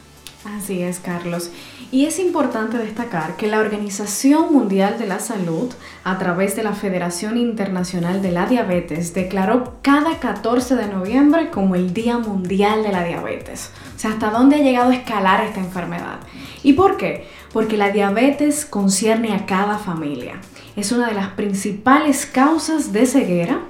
Así 0.44 0.80
es, 0.80 0.98
Carlos. 1.00 1.50
Y 1.92 2.07
es 2.07 2.20
importante 2.20 2.79
destacar 2.79 3.35
que 3.35 3.48
la 3.48 3.59
Organización 3.59 4.53
Mundial 4.53 4.96
de 4.96 5.09
la 5.09 5.18
Salud, 5.18 5.72
a 6.05 6.18
través 6.18 6.55
de 6.55 6.62
la 6.62 6.72
Federación 6.72 7.37
Internacional 7.37 8.22
de 8.22 8.31
la 8.31 8.46
Diabetes, 8.46 9.12
declaró 9.12 9.74
cada 9.83 10.20
14 10.20 10.76
de 10.76 10.87
noviembre 10.87 11.50
como 11.50 11.74
el 11.74 11.92
Día 11.92 12.16
Mundial 12.16 12.85
de 12.85 12.92
la 12.92 13.03
Diabetes. 13.03 13.72
O 13.96 13.98
sea, 13.98 14.11
hasta 14.11 14.31
dónde 14.31 14.57
ha 14.57 14.62
llegado 14.62 14.90
a 14.90 14.94
escalar 14.94 15.42
esta 15.42 15.59
enfermedad. 15.59 16.20
¿Y 16.62 16.74
por 16.74 16.96
qué? 16.96 17.26
Porque 17.53 17.76
la 17.76 17.90
diabetes 17.90 18.64
concierne 18.64 19.35
a 19.35 19.44
cada 19.44 19.76
familia. 19.76 20.40
Es 20.76 20.92
una 20.92 21.09
de 21.09 21.14
las 21.14 21.31
principales 21.31 22.24
causas 22.24 22.92
de 22.92 23.05
ceguera, 23.05 23.62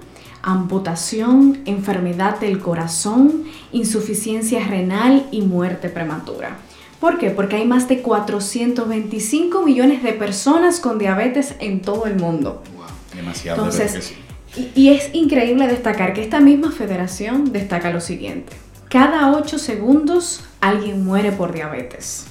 amputación, 0.42 1.62
enfermedad 1.64 2.38
del 2.38 2.60
corazón, 2.60 3.44
insuficiencia 3.72 4.62
renal 4.66 5.26
y 5.30 5.40
muerte 5.40 5.88
prematura. 5.88 6.58
¿Por 7.00 7.18
qué? 7.18 7.30
Porque 7.30 7.56
hay 7.56 7.66
más 7.66 7.88
de 7.88 8.02
425 8.02 9.62
millones 9.62 10.02
de 10.02 10.12
personas 10.12 10.80
con 10.80 10.98
diabetes 10.98 11.54
en 11.58 11.80
todo 11.80 12.06
el 12.06 12.16
mundo. 12.16 12.62
demasiado. 13.14 13.64
Entonces, 13.64 14.14
y, 14.54 14.70
y 14.74 14.88
es 14.90 15.10
increíble 15.14 15.66
destacar 15.66 16.12
que 16.12 16.22
esta 16.22 16.40
misma 16.40 16.70
federación 16.70 17.52
destaca 17.52 17.90
lo 17.90 18.00
siguiente. 18.00 18.52
Cada 18.88 19.32
8 19.32 19.58
segundos 19.58 20.44
alguien 20.60 21.04
muere 21.04 21.32
por 21.32 21.52
diabetes. 21.52 22.26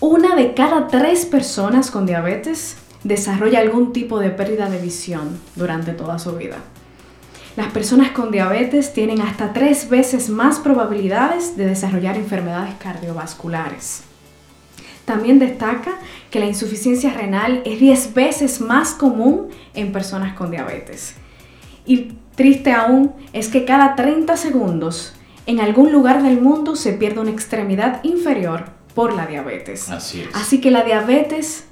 Una 0.00 0.36
de 0.36 0.54
cada 0.54 0.88
tres 0.88 1.26
personas 1.26 1.90
con 1.90 2.06
diabetes 2.06 2.76
desarrolla 3.02 3.60
algún 3.60 3.92
tipo 3.92 4.18
de 4.18 4.30
pérdida 4.30 4.68
de 4.68 4.78
visión 4.78 5.38
durante 5.54 5.92
toda 5.92 6.18
su 6.18 6.32
vida. 6.36 6.58
Las 7.56 7.72
personas 7.72 8.10
con 8.10 8.30
diabetes 8.30 8.92
tienen 8.92 9.22
hasta 9.22 9.54
tres 9.54 9.88
veces 9.88 10.28
más 10.28 10.58
probabilidades 10.58 11.56
de 11.56 11.64
desarrollar 11.64 12.16
enfermedades 12.16 12.74
cardiovasculares. 12.74 14.02
También 15.06 15.38
destaca 15.38 15.98
que 16.30 16.38
la 16.38 16.46
insuficiencia 16.46 17.14
renal 17.14 17.62
es 17.64 17.80
10 17.80 18.12
veces 18.12 18.60
más 18.60 18.90
común 18.92 19.48
en 19.72 19.90
personas 19.90 20.34
con 20.34 20.50
diabetes. 20.50 21.14
Y 21.86 22.12
triste 22.34 22.72
aún 22.72 23.14
es 23.32 23.48
que 23.48 23.64
cada 23.64 23.94
30 23.94 24.36
segundos 24.36 25.14
en 25.46 25.60
algún 25.60 25.92
lugar 25.92 26.22
del 26.22 26.40
mundo 26.40 26.76
se 26.76 26.92
pierde 26.92 27.20
una 27.20 27.30
extremidad 27.30 28.04
inferior 28.04 28.66
por 28.94 29.14
la 29.14 29.26
diabetes. 29.26 29.88
Así 29.88 30.22
es. 30.22 30.28
Así 30.34 30.60
que 30.60 30.70
la 30.70 30.82
diabetes, 30.82 31.64